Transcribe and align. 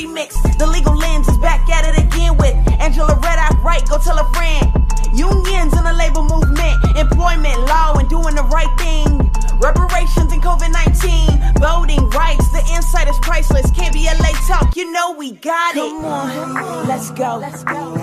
remix. 0.00 0.32
The 0.58 0.66
legal 0.66 0.96
lens 0.96 1.28
is 1.28 1.38
back 1.38 1.68
at 1.68 1.84
it 1.84 1.96
again 2.00 2.36
with 2.36 2.54
Angela 2.80 3.14
Reddock 3.20 3.62
Wright. 3.62 3.86
Go 3.88 3.98
tell 3.98 4.18
a 4.18 4.24
friend. 4.32 4.64
Unions 5.12 5.76
in 5.76 5.84
the 5.84 5.92
labor 5.92 6.22
movement, 6.22 6.76
employment 6.96 7.58
law, 7.66 7.98
and 7.98 8.08
doing 8.08 8.34
the 8.34 8.46
right 8.48 8.70
thing. 8.78 9.18
Reparations 9.60 10.32
in 10.32 10.40
COVID 10.40 10.72
19, 10.72 11.60
voting 11.60 12.08
rights. 12.10 12.48
The 12.50 12.64
insight 12.72 13.08
is 13.08 13.18
priceless. 13.20 13.70
KBLA 13.72 14.32
talk, 14.46 14.69
you 14.90 14.94
know 14.94 15.12
we 15.12 15.30
got 15.30 15.76
it. 15.76 15.78
Come 15.78 16.04
on, 16.04 16.88
let's 16.88 17.10
go. 17.12 17.38
Let's 17.40 17.62
go. 17.62 17.94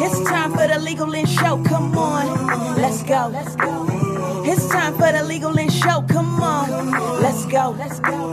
It's 0.00 0.30
time 0.30 0.52
for 0.52 0.68
the 0.68 0.78
Legal 0.78 1.08
Lens 1.08 1.32
Show. 1.32 1.60
Come 1.64 1.98
on, 1.98 2.76
let's 2.76 3.02
go. 3.02 3.28
Let's 3.32 3.56
go. 3.56 3.86
It's 4.44 4.68
time 4.68 4.94
for 4.94 5.10
the 5.10 5.24
Legal 5.24 5.50
Lens 5.50 5.76
Show. 5.76 6.02
Come 6.08 6.40
on, 6.40 6.92
let's 7.20 7.44
go. 7.46 7.74
Let's 7.76 7.98
go. 7.98 8.30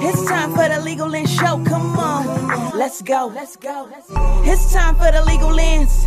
It's 0.00 0.24
time 0.26 0.54
for 0.54 0.68
the 0.68 0.80
Legal 0.80 1.08
Lens 1.08 1.34
Show. 1.34 1.64
Come 1.64 1.98
on, 1.98 2.78
let's 2.78 3.02
go. 3.02 3.32
Let's 3.34 3.56
go. 3.56 3.90
It's 4.44 4.72
time 4.72 4.94
for 4.94 5.10
the 5.10 5.24
Legal 5.24 5.50
Lens. 5.50 6.06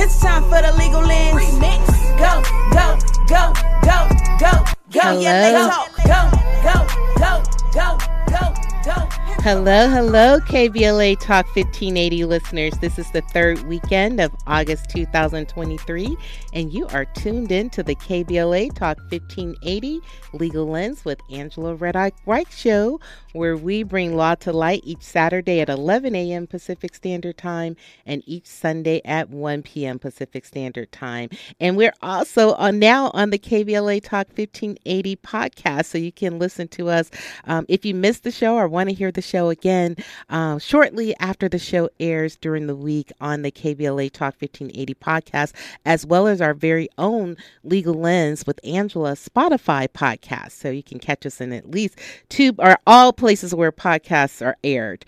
It's 0.00 0.20
time 0.20 0.44
for 0.44 0.62
the 0.62 0.72
Legal 0.78 1.02
Lens. 1.02 1.40
Remix. 1.40 1.86
Go, 2.22 2.40
go, 2.70 2.86
go, 3.26 3.52
go, 3.82 4.06
go, 4.38 4.52
go. 4.92 5.00
Hello. 5.00 5.20
Yeah, 5.20 5.42
they 5.42 5.52
talk. 5.58 5.90
Go, 6.06 6.20
go, 6.62 6.86
go, 7.18 7.42
go, 7.74 7.98
go, 8.30 8.54
go. 8.84 9.27
Hello, 9.42 9.88
hello, 9.88 10.40
KBLA 10.40 11.16
Talk 11.20 11.46
1580 11.54 12.24
listeners. 12.24 12.74
This 12.80 12.98
is 12.98 13.08
the 13.12 13.22
third 13.22 13.62
weekend 13.68 14.20
of 14.20 14.32
August 14.48 14.90
2023, 14.90 16.16
and 16.52 16.72
you 16.72 16.88
are 16.88 17.04
tuned 17.04 17.52
in 17.52 17.70
to 17.70 17.84
the 17.84 17.94
KBLA 17.94 18.74
Talk 18.74 18.98
1580 19.10 20.00
Legal 20.32 20.66
Lens 20.66 21.04
with 21.04 21.20
Angela 21.30 21.76
Red 21.76 21.94
Eye 21.94 22.10
White 22.24 22.50
Show, 22.50 22.98
where 23.32 23.56
we 23.56 23.84
bring 23.84 24.16
law 24.16 24.34
to 24.34 24.52
light 24.52 24.80
each 24.82 25.02
Saturday 25.02 25.60
at 25.60 25.68
11 25.68 26.16
a.m. 26.16 26.48
Pacific 26.48 26.96
Standard 26.96 27.38
Time 27.38 27.76
and 28.04 28.24
each 28.26 28.46
Sunday 28.46 29.00
at 29.04 29.30
1 29.30 29.62
p.m. 29.62 30.00
Pacific 30.00 30.44
Standard 30.44 30.90
Time. 30.90 31.30
And 31.60 31.76
we're 31.76 31.94
also 32.02 32.54
on 32.54 32.80
now 32.80 33.12
on 33.14 33.30
the 33.30 33.38
KBLA 33.38 34.02
Talk 34.02 34.26
1580 34.36 35.16
podcast, 35.16 35.86
so 35.86 35.96
you 35.96 36.12
can 36.12 36.40
listen 36.40 36.66
to 36.68 36.88
us 36.88 37.10
um, 37.44 37.66
if 37.68 37.86
you 37.86 37.94
missed 37.94 38.24
the 38.24 38.32
show 38.32 38.56
or 38.56 38.66
want 38.66 38.88
to 38.88 38.94
hear 38.94 39.12
the 39.12 39.27
show 39.28 39.50
again 39.50 39.96
um, 40.28 40.58
shortly 40.58 41.14
after 41.20 41.48
the 41.48 41.58
show 41.58 41.88
airs 42.00 42.36
during 42.36 42.66
the 42.66 42.76
week 42.76 43.12
on 43.20 43.42
the 43.42 43.50
KBLA 43.50 44.10
Talk 44.10 44.34
1580 44.40 44.94
podcast, 44.94 45.52
as 45.84 46.06
well 46.06 46.26
as 46.26 46.40
our 46.40 46.54
very 46.54 46.88
own 46.98 47.36
Legal 47.62 47.94
Lens 47.94 48.46
with 48.46 48.60
Angela 48.64 49.12
Spotify 49.12 49.88
podcast. 49.88 50.52
So 50.52 50.70
you 50.70 50.82
can 50.82 50.98
catch 50.98 51.26
us 51.26 51.40
in 51.40 51.52
at 51.52 51.70
least 51.70 51.98
two 52.28 52.54
or 52.58 52.78
all 52.86 53.12
places 53.12 53.54
where 53.54 53.72
podcasts 53.72 54.44
are 54.44 54.56
aired. 54.64 55.04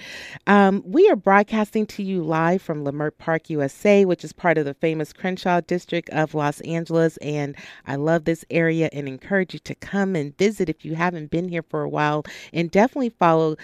Um, 0.46 0.82
we 0.84 1.08
are 1.08 1.16
broadcasting 1.16 1.86
to 1.86 2.02
you 2.02 2.22
live 2.22 2.62
from 2.62 2.84
Leimert 2.84 3.18
Park, 3.18 3.50
USA, 3.50 4.04
which 4.04 4.24
is 4.24 4.32
part 4.32 4.58
of 4.58 4.64
the 4.64 4.74
famous 4.74 5.12
Crenshaw 5.12 5.60
district 5.60 6.10
of 6.10 6.34
Los 6.34 6.60
Angeles. 6.62 7.16
And 7.18 7.56
I 7.86 7.96
love 7.96 8.24
this 8.24 8.44
area 8.50 8.88
and 8.92 9.08
encourage 9.08 9.54
you 9.54 9.60
to 9.60 9.74
come 9.74 10.14
and 10.14 10.36
visit 10.36 10.68
if 10.68 10.84
you 10.84 10.94
haven't 10.94 11.30
been 11.30 11.48
here 11.48 11.62
for 11.62 11.82
a 11.82 11.88
while. 11.88 12.24
And 12.52 12.70
definitely 12.70 13.10
follow 13.10 13.56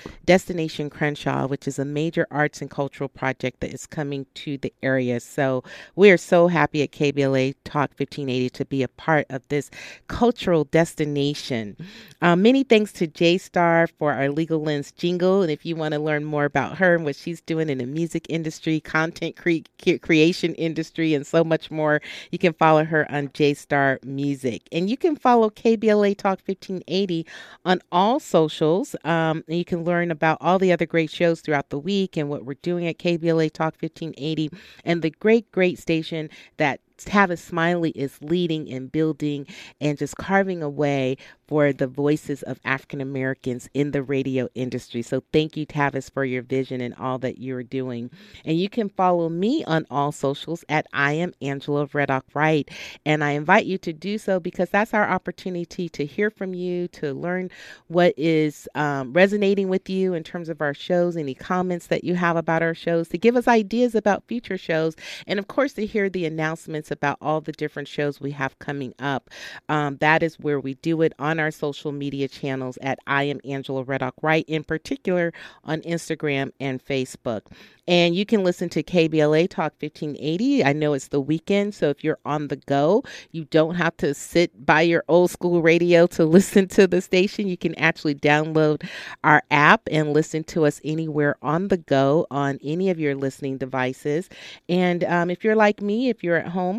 Destination 0.47 0.91
Crenshaw, 0.91 1.49
which 1.49 1.67
is 1.67 1.77
a 1.77 1.85
major 1.85 2.25
arts 2.31 2.61
and 2.61 2.71
cultural 2.71 3.09
project 3.09 3.59
that 3.59 3.75
is 3.75 3.85
coming 3.85 4.27
to 4.35 4.57
the 4.59 4.73
area. 4.81 5.19
So 5.19 5.65
we 5.97 6.09
are 6.13 6.17
so 6.17 6.47
happy 6.47 6.85
at 6.85 6.93
KBLA 6.93 7.57
Talk 7.65 7.91
1580 7.99 8.51
to 8.51 8.65
be 8.65 8.85
a 8.85 8.89
part 8.89 9.27
of 9.29 9.43
this 9.49 9.73
cultural 10.07 10.63
destination. 10.63 11.77
Um, 12.23 12.43
many 12.43 12.63
thanks 12.63 12.93
to 12.93 13.09
J 13.09 13.39
Star 13.39 13.89
for 13.99 14.13
our 14.13 14.31
Legal 14.31 14.63
Lens 14.63 14.93
jingle. 14.93 15.43
And 15.43 15.51
if 15.51 15.67
you 15.67 15.75
want 15.75 15.95
to 15.95 15.99
learn 15.99 16.25
more 16.25 16.45
about 16.45 16.79
her 16.79 16.95
and 16.95 17.05
what 17.05 17.17
she's 17.17 17.41
doing 17.41 17.69
in 17.69 17.79
the 17.79 17.87
music 17.87 18.25
industry, 18.29 18.79
content 18.79 19.35
cre- 19.35 19.97
creation 20.01 20.55
industry, 20.55 21.13
and 21.13 21.27
so 21.27 21.43
much 21.43 21.73
more, 21.73 22.01
you 22.31 22.39
can 22.39 22.53
follow 22.53 22.85
her 22.85 23.11
on 23.11 23.31
J 23.35 23.55
Star 23.55 23.99
Music. 24.05 24.63
And 24.71 24.89
you 24.89 24.97
can 24.97 25.17
follow 25.17 25.51
KBLA 25.51 26.17
Talk 26.17 26.39
1580 26.47 27.27
on 27.65 27.81
all 27.91 28.21
socials. 28.21 28.95
Um, 29.03 29.43
and 29.49 29.59
you 29.59 29.65
can 29.65 29.83
learn 29.83 30.13
about 30.13 30.36
all 30.41 30.59
the 30.59 30.73
other 30.73 30.87
great 30.87 31.11
shows 31.11 31.41
throughout 31.41 31.71
the 31.71 31.79
week 31.79 32.17
and 32.17 32.29
what 32.29 32.45
we're 32.45 32.55
doing 32.55 32.87
at 32.87 32.99
KBLA 32.99 33.53
Talk 33.53 33.75
1580 33.81 34.51
and 34.85 35.03
the 35.03 35.11
great, 35.11 35.51
great 35.53 35.79
station 35.79 36.31
that 36.57 36.81
Tavis 37.05 37.39
Smiley 37.39 37.91
is 37.91 38.19
leading 38.23 38.71
and 38.71 38.91
building 38.91 39.47
and 39.81 39.99
just 39.99 40.17
carving 40.17 40.63
a 40.63 40.69
way 40.69 41.17
for 41.47 41.73
the 41.73 41.87
voices 41.87 42.43
of 42.43 42.59
African 42.65 43.01
Americans 43.01 43.69
in 43.75 43.93
the 43.93 44.03
radio 44.03 44.49
industry. 44.55 45.03
So 45.03 45.23
thank 45.33 45.57
you, 45.57 45.67
Tavis, 45.67 46.11
for 46.11 46.25
your 46.25 46.43
vision 46.43 46.81
and 46.81 46.95
all 46.95 47.19
that 47.19 47.39
you're 47.39 47.63
doing. 47.63 48.11
And 48.45 48.59
you 48.59 48.69
can 48.69 48.89
follow 48.89 49.29
me 49.29 49.65
on 49.65 49.87
all 49.91 50.11
socials 50.11 50.65
at 50.69 50.87
I 50.93 51.13
am 51.13 51.35
Angela 51.41 51.89
Reddock 51.93 52.25
Wright. 52.35 52.69
And 53.05 53.23
I 53.23 53.33
invite 53.33 53.67
you 53.67 53.79
to 53.79 53.93
do 53.93 54.19
so 54.19 54.41
because 54.41 54.71
that's 54.71 54.95
our 54.95 55.09
opportunity 55.09 55.89
to 55.91 56.05
hear 56.05 56.31
from 56.31 56.55
you, 56.55 56.89
to 56.89 57.13
learn 57.15 57.51
what 57.89 58.15
is 58.17 58.69
um, 58.75 59.13
resonating 59.13 59.69
with 59.69 59.89
you 59.89 60.15
in 60.15 60.25
terms 60.25 60.49
of 60.49 60.61
our 60.61 60.75
shows, 60.75 61.17
any 61.17 61.35
comments 61.35 61.87
that 61.89 62.05
you 62.05 62.15
have 62.15 62.37
about 62.37 62.63
our 62.63 62.75
shows, 62.75 63.09
to 63.09 63.19
give 63.19 63.37
us 63.37 63.47
ideas 63.47 63.95
about 63.95 64.25
future 64.27 64.59
shows, 64.59 64.97
and 65.27 65.39
of 65.39 65.47
course, 65.47 65.75
to 65.75 65.87
hear 65.87 66.09
the 66.09 66.25
announcements 66.25 66.86
about 66.91 67.19
all 67.21 67.41
the 67.41 67.53
different 67.53 67.89
shows 67.89 68.21
we 68.21 68.33
have 68.33 68.59
coming 68.59 68.95
up. 68.99 69.31
Um, 69.69 69.97
that 69.99 70.23
is 70.23 70.39
where 70.39 70.61
we 70.61 70.75
do 70.75 71.03
it 71.03 71.13
on 71.19 71.39
our 71.41 71.51
social 71.51 71.93
media 71.93 72.29
channels 72.29 72.79
at 72.83 72.99
I 73.07 73.25
am 73.25 73.41
Angela 73.45 73.83
Reddock 73.83 74.15
Wright, 74.23 74.45
in 74.49 74.65
particular 74.65 75.33
on 75.65 75.81
Instagram 75.83 76.53
and 76.61 76.85
Facebook. 76.85 77.43
And 77.89 78.17
you 78.17 78.27
can 78.27 78.43
listen 78.43 78.69
to 78.71 78.83
KBLA 78.83 79.49
Talk 79.49 79.75
1580. 79.81 80.65
I 80.65 80.73
know 80.73 80.93
it's 80.93 81.09
the 81.09 81.21
weekend, 81.21 81.75
so 81.75 81.89
if 81.89 82.03
you're 82.03 82.19
on 82.25 82.49
the 82.49 82.57
go, 82.57 83.05
you 83.31 83.45
don't 83.45 83.77
have 83.77 83.97
to 83.99 84.13
sit 84.15 84.67
by 84.67 84.81
your 84.83 85.05
old 85.09 85.31
school 85.31 85.63
radio 85.63 86.07
to 86.09 86.25
listen 86.37 86.67
to 86.69 86.87
the 86.87 87.01
station. 87.01 87.47
You 87.47 87.57
can 87.57 87.75
actually 87.77 88.15
download 88.15 88.89
our 89.23 89.43
app 89.51 89.83
and 89.91 90.13
listen 90.13 90.45
to 90.45 90.67
us 90.67 90.81
anywhere 90.85 91.37
on 91.43 91.69
the 91.69 91.77
go 91.77 92.27
on 92.31 92.59
any 92.63 92.91
of 92.91 92.99
your 92.99 93.15
listening 93.15 93.57
devices. 93.57 94.29
And 94.69 95.05
um, 95.05 95.31
if 95.31 95.45
you're 95.45 95.57
like 95.57 95.81
me, 95.81 96.09
if 96.09 96.25
you're 96.25 96.37
at 96.37 96.49
home, 96.49 96.76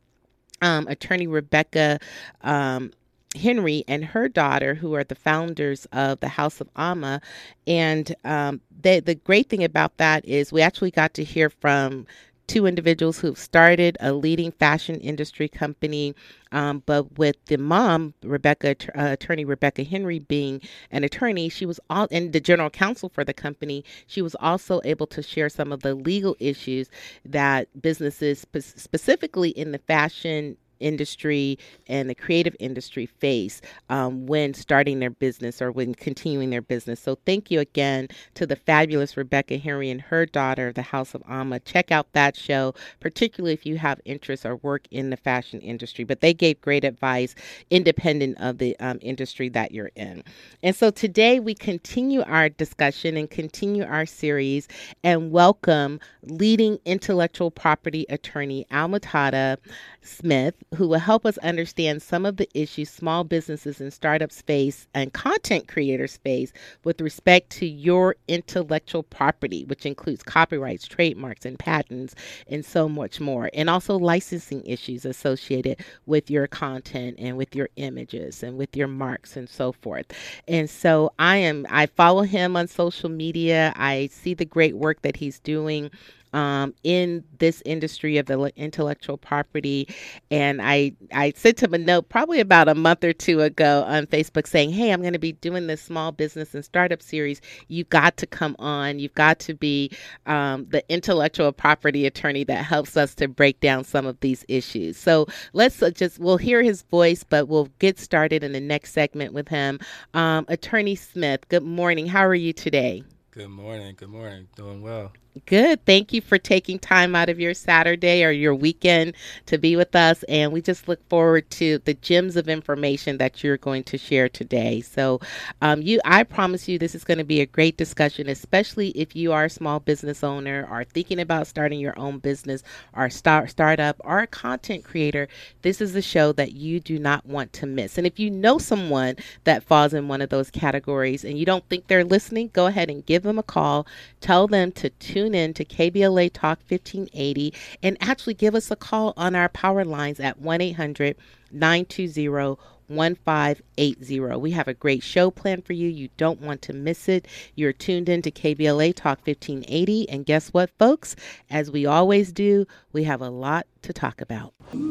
um, 0.62 0.86
attorney 0.88 1.26
Rebecca. 1.26 1.98
Um, 2.42 2.92
Henry 3.34 3.84
and 3.88 4.04
her 4.04 4.28
daughter, 4.28 4.74
who 4.74 4.94
are 4.94 5.04
the 5.04 5.14
founders 5.14 5.86
of 5.92 6.20
the 6.20 6.28
House 6.28 6.60
of 6.60 6.68
Amma. 6.76 7.20
And 7.66 8.14
um, 8.24 8.60
the 8.82 9.18
great 9.24 9.48
thing 9.48 9.64
about 9.64 9.96
that 9.98 10.24
is 10.24 10.52
we 10.52 10.62
actually 10.62 10.90
got 10.90 11.14
to 11.14 11.24
hear 11.24 11.50
from 11.50 12.06
two 12.46 12.66
individuals 12.66 13.18
who've 13.18 13.38
started 13.38 13.96
a 14.00 14.12
leading 14.12 14.52
fashion 14.52 15.00
industry 15.00 15.48
company. 15.48 16.14
Um, 16.52 16.82
but 16.86 17.18
with 17.18 17.36
the 17.46 17.56
mom, 17.56 18.14
Rebecca, 18.22 18.76
uh, 18.94 19.12
attorney 19.12 19.44
Rebecca 19.44 19.82
Henry, 19.82 20.18
being 20.18 20.60
an 20.90 21.04
attorney, 21.04 21.48
she 21.48 21.66
was 21.66 21.80
all 21.90 22.06
and 22.10 22.32
the 22.32 22.40
general 22.40 22.70
counsel 22.70 23.08
for 23.08 23.24
the 23.24 23.32
company. 23.34 23.84
She 24.06 24.22
was 24.22 24.36
also 24.36 24.80
able 24.84 25.06
to 25.08 25.22
share 25.22 25.48
some 25.48 25.72
of 25.72 25.80
the 25.80 25.94
legal 25.94 26.36
issues 26.38 26.90
that 27.24 27.68
businesses, 27.80 28.46
specifically 28.60 29.50
in 29.50 29.72
the 29.72 29.78
fashion 29.78 30.56
industry 30.84 31.58
and 31.88 32.08
the 32.10 32.14
creative 32.14 32.54
industry 32.60 33.06
face 33.06 33.62
um, 33.88 34.26
when 34.26 34.54
starting 34.54 35.00
their 35.00 35.10
business 35.10 35.62
or 35.62 35.72
when 35.72 35.94
continuing 35.94 36.50
their 36.50 36.62
business. 36.62 37.00
So 37.00 37.16
thank 37.26 37.50
you 37.50 37.60
again 37.60 38.08
to 38.34 38.46
the 38.46 38.56
fabulous 38.56 39.16
Rebecca 39.16 39.56
Henry 39.56 39.90
and 39.90 40.00
her 40.02 40.26
daughter, 40.26 40.72
the 40.72 40.82
House 40.82 41.14
of 41.14 41.22
Amma. 41.28 41.60
Check 41.60 41.90
out 41.90 42.12
that 42.12 42.36
show, 42.36 42.74
particularly 43.00 43.54
if 43.54 43.64
you 43.66 43.78
have 43.78 44.00
interest 44.04 44.44
or 44.44 44.56
work 44.56 44.82
in 44.90 45.10
the 45.10 45.16
fashion 45.16 45.60
industry. 45.60 46.04
But 46.04 46.20
they 46.20 46.34
gave 46.34 46.60
great 46.60 46.84
advice 46.84 47.34
independent 47.70 48.38
of 48.40 48.58
the 48.58 48.78
um, 48.80 48.98
industry 49.00 49.48
that 49.50 49.72
you're 49.72 49.90
in. 49.96 50.22
And 50.62 50.76
so 50.76 50.90
today 50.90 51.40
we 51.40 51.54
continue 51.54 52.22
our 52.22 52.50
discussion 52.50 53.16
and 53.16 53.30
continue 53.30 53.84
our 53.84 54.06
series 54.06 54.68
and 55.02 55.32
welcome 55.32 55.98
leading 56.22 56.78
intellectual 56.84 57.50
property 57.50 58.06
attorney 58.10 58.66
Almuhtada 58.70 59.56
Smith, 60.02 60.54
who 60.74 60.88
will 60.88 60.98
help 60.98 61.26
us 61.26 61.38
understand 61.38 62.02
some 62.02 62.26
of 62.26 62.36
the 62.36 62.48
issues 62.54 62.90
small 62.90 63.24
businesses 63.24 63.80
and 63.80 63.92
startups 63.92 64.42
face 64.42 64.86
and 64.94 65.12
content 65.12 65.68
creators 65.68 66.18
face 66.18 66.52
with 66.84 67.00
respect 67.00 67.50
to 67.50 67.66
your 67.66 68.16
intellectual 68.28 69.02
property, 69.02 69.64
which 69.64 69.86
includes 69.86 70.22
copyrights, 70.22 70.86
trademarks, 70.86 71.44
and 71.44 71.58
patents, 71.58 72.14
and 72.48 72.64
so 72.64 72.88
much 72.88 73.20
more, 73.20 73.50
and 73.54 73.70
also 73.70 73.98
licensing 73.98 74.64
issues 74.66 75.04
associated 75.04 75.78
with 76.06 76.30
your 76.30 76.46
content 76.46 77.16
and 77.18 77.36
with 77.36 77.54
your 77.54 77.68
images 77.76 78.42
and 78.42 78.56
with 78.56 78.76
your 78.76 78.88
marks 78.88 79.36
and 79.36 79.48
so 79.48 79.72
forth. 79.72 80.06
And 80.48 80.68
so 80.68 81.12
I 81.18 81.36
am, 81.38 81.66
I 81.70 81.86
follow 81.86 82.22
him 82.22 82.56
on 82.56 82.68
social 82.68 83.08
media. 83.08 83.72
I 83.76 84.08
see 84.12 84.34
the 84.34 84.44
great 84.44 84.76
work 84.76 85.02
that 85.02 85.16
he's 85.16 85.38
doing 85.40 85.90
um, 86.34 86.74
in 86.82 87.24
this 87.38 87.62
industry 87.64 88.18
of 88.18 88.26
the 88.26 88.52
intellectual 88.56 89.16
property. 89.16 89.88
And 90.30 90.60
I, 90.60 90.92
I 91.12 91.32
sent 91.36 91.62
him 91.62 91.72
a 91.72 91.78
note 91.78 92.08
probably 92.08 92.40
about 92.40 92.68
a 92.68 92.74
month 92.74 93.04
or 93.04 93.12
two 93.12 93.40
ago 93.40 93.84
on 93.86 94.06
Facebook 94.06 94.46
saying, 94.46 94.70
Hey, 94.72 94.90
I'm 94.90 95.00
going 95.00 95.12
to 95.14 95.18
be 95.18 95.32
doing 95.32 95.68
this 95.68 95.80
small 95.80 96.12
business 96.12 96.54
and 96.54 96.64
startup 96.64 97.00
series. 97.00 97.40
You've 97.68 97.88
got 97.88 98.16
to 98.18 98.26
come 98.26 98.56
on. 98.58 98.98
You've 98.98 99.14
got 99.14 99.38
to 99.40 99.54
be 99.54 99.90
um, 100.26 100.66
the 100.68 100.84
intellectual 100.92 101.52
property 101.52 102.04
attorney 102.04 102.44
that 102.44 102.64
helps 102.64 102.96
us 102.96 103.14
to 103.14 103.28
break 103.28 103.60
down 103.60 103.84
some 103.84 104.04
of 104.04 104.18
these 104.20 104.44
issues. 104.48 104.96
So 104.96 105.26
let's 105.52 105.80
uh, 105.80 105.90
just, 105.90 106.18
we'll 106.18 106.36
hear 106.36 106.62
his 106.62 106.82
voice, 106.82 107.22
but 107.22 107.46
we'll 107.48 107.68
get 107.78 107.98
started 107.98 108.42
in 108.42 108.52
the 108.52 108.60
next 108.60 108.92
segment 108.92 109.32
with 109.32 109.48
him. 109.48 109.78
Um, 110.14 110.46
attorney 110.48 110.96
Smith, 110.96 111.48
good 111.48 111.62
morning. 111.62 112.08
How 112.08 112.26
are 112.26 112.34
you 112.34 112.52
today? 112.52 113.04
Good 113.30 113.50
morning. 113.50 113.94
Good 113.96 114.10
morning. 114.10 114.48
Doing 114.56 114.82
well. 114.82 115.12
Good. 115.46 115.84
Thank 115.84 116.12
you 116.12 116.20
for 116.20 116.38
taking 116.38 116.78
time 116.78 117.16
out 117.16 117.28
of 117.28 117.40
your 117.40 117.54
Saturday 117.54 118.24
or 118.24 118.30
your 118.30 118.54
weekend 118.54 119.14
to 119.46 119.58
be 119.58 119.74
with 119.76 119.96
us. 119.96 120.22
And 120.24 120.52
we 120.52 120.62
just 120.62 120.86
look 120.86 121.06
forward 121.08 121.50
to 121.52 121.78
the 121.80 121.94
gems 121.94 122.36
of 122.36 122.48
information 122.48 123.18
that 123.18 123.42
you're 123.42 123.56
going 123.56 123.82
to 123.84 123.98
share 123.98 124.28
today. 124.28 124.80
So, 124.80 125.20
um, 125.60 125.82
you, 125.82 126.00
I 126.04 126.22
promise 126.22 126.68
you, 126.68 126.78
this 126.78 126.94
is 126.94 127.02
going 127.04 127.18
to 127.18 127.24
be 127.24 127.40
a 127.40 127.46
great 127.46 127.76
discussion, 127.76 128.28
especially 128.28 128.90
if 128.90 129.16
you 129.16 129.32
are 129.32 129.46
a 129.46 129.50
small 129.50 129.80
business 129.80 130.22
owner 130.22 130.68
or 130.70 130.84
thinking 130.84 131.18
about 131.18 131.48
starting 131.48 131.80
your 131.80 131.98
own 131.98 132.18
business 132.18 132.62
or 132.94 133.10
start 133.10 133.50
startup 133.50 133.96
or 134.04 134.20
a 134.20 134.28
content 134.28 134.84
creator. 134.84 135.26
This 135.62 135.80
is 135.80 135.96
a 135.96 136.02
show 136.02 136.32
that 136.32 136.52
you 136.52 136.78
do 136.78 136.98
not 136.98 137.26
want 137.26 137.52
to 137.54 137.66
miss. 137.66 137.98
And 137.98 138.06
if 138.06 138.20
you 138.20 138.30
know 138.30 138.58
someone 138.58 139.16
that 139.44 139.64
falls 139.64 139.94
in 139.94 140.06
one 140.06 140.20
of 140.22 140.30
those 140.30 140.50
categories 140.50 141.24
and 141.24 141.38
you 141.38 141.44
don't 141.44 141.68
think 141.68 141.88
they're 141.88 142.04
listening, 142.04 142.50
go 142.52 142.66
ahead 142.66 142.88
and 142.88 143.04
give 143.04 143.24
them 143.24 143.38
a 143.38 143.42
call. 143.42 143.86
Tell 144.20 144.46
them 144.46 144.70
to 144.72 144.90
tune 144.90 145.23
tune 145.24 145.34
in 145.34 145.54
to 145.54 145.64
KBLA 145.64 146.30
Talk 146.32 146.60
1580 146.68 147.52
and 147.82 147.96
actually 148.00 148.34
give 148.34 148.54
us 148.54 148.70
a 148.70 148.76
call 148.76 149.14
on 149.16 149.34
our 149.34 149.48
power 149.48 149.84
lines 149.84 150.20
at 150.20 150.38
1 150.38 150.60
800 150.60 151.16
920 151.50 152.56
1580. 152.86 154.20
We 154.36 154.50
have 154.50 154.68
a 154.68 154.74
great 154.74 155.02
show 155.02 155.30
planned 155.30 155.64
for 155.64 155.72
you. 155.72 155.88
You 155.88 156.10
don't 156.18 156.42
want 156.42 156.60
to 156.62 156.74
miss 156.74 157.08
it. 157.08 157.26
You're 157.54 157.72
tuned 157.72 158.10
in 158.10 158.20
to 158.20 158.30
KBLA 158.30 158.94
Talk 158.94 159.26
1580. 159.26 160.10
And 160.10 160.26
guess 160.26 160.50
what, 160.50 160.68
folks? 160.78 161.16
As 161.48 161.70
we 161.70 161.86
always 161.86 162.30
do, 162.30 162.66
we 162.92 163.04
have 163.04 163.22
a 163.22 163.30
lot 163.30 163.66
to 163.82 163.94
talk 163.94 164.20
about. 164.20 164.52
Good 164.72 164.82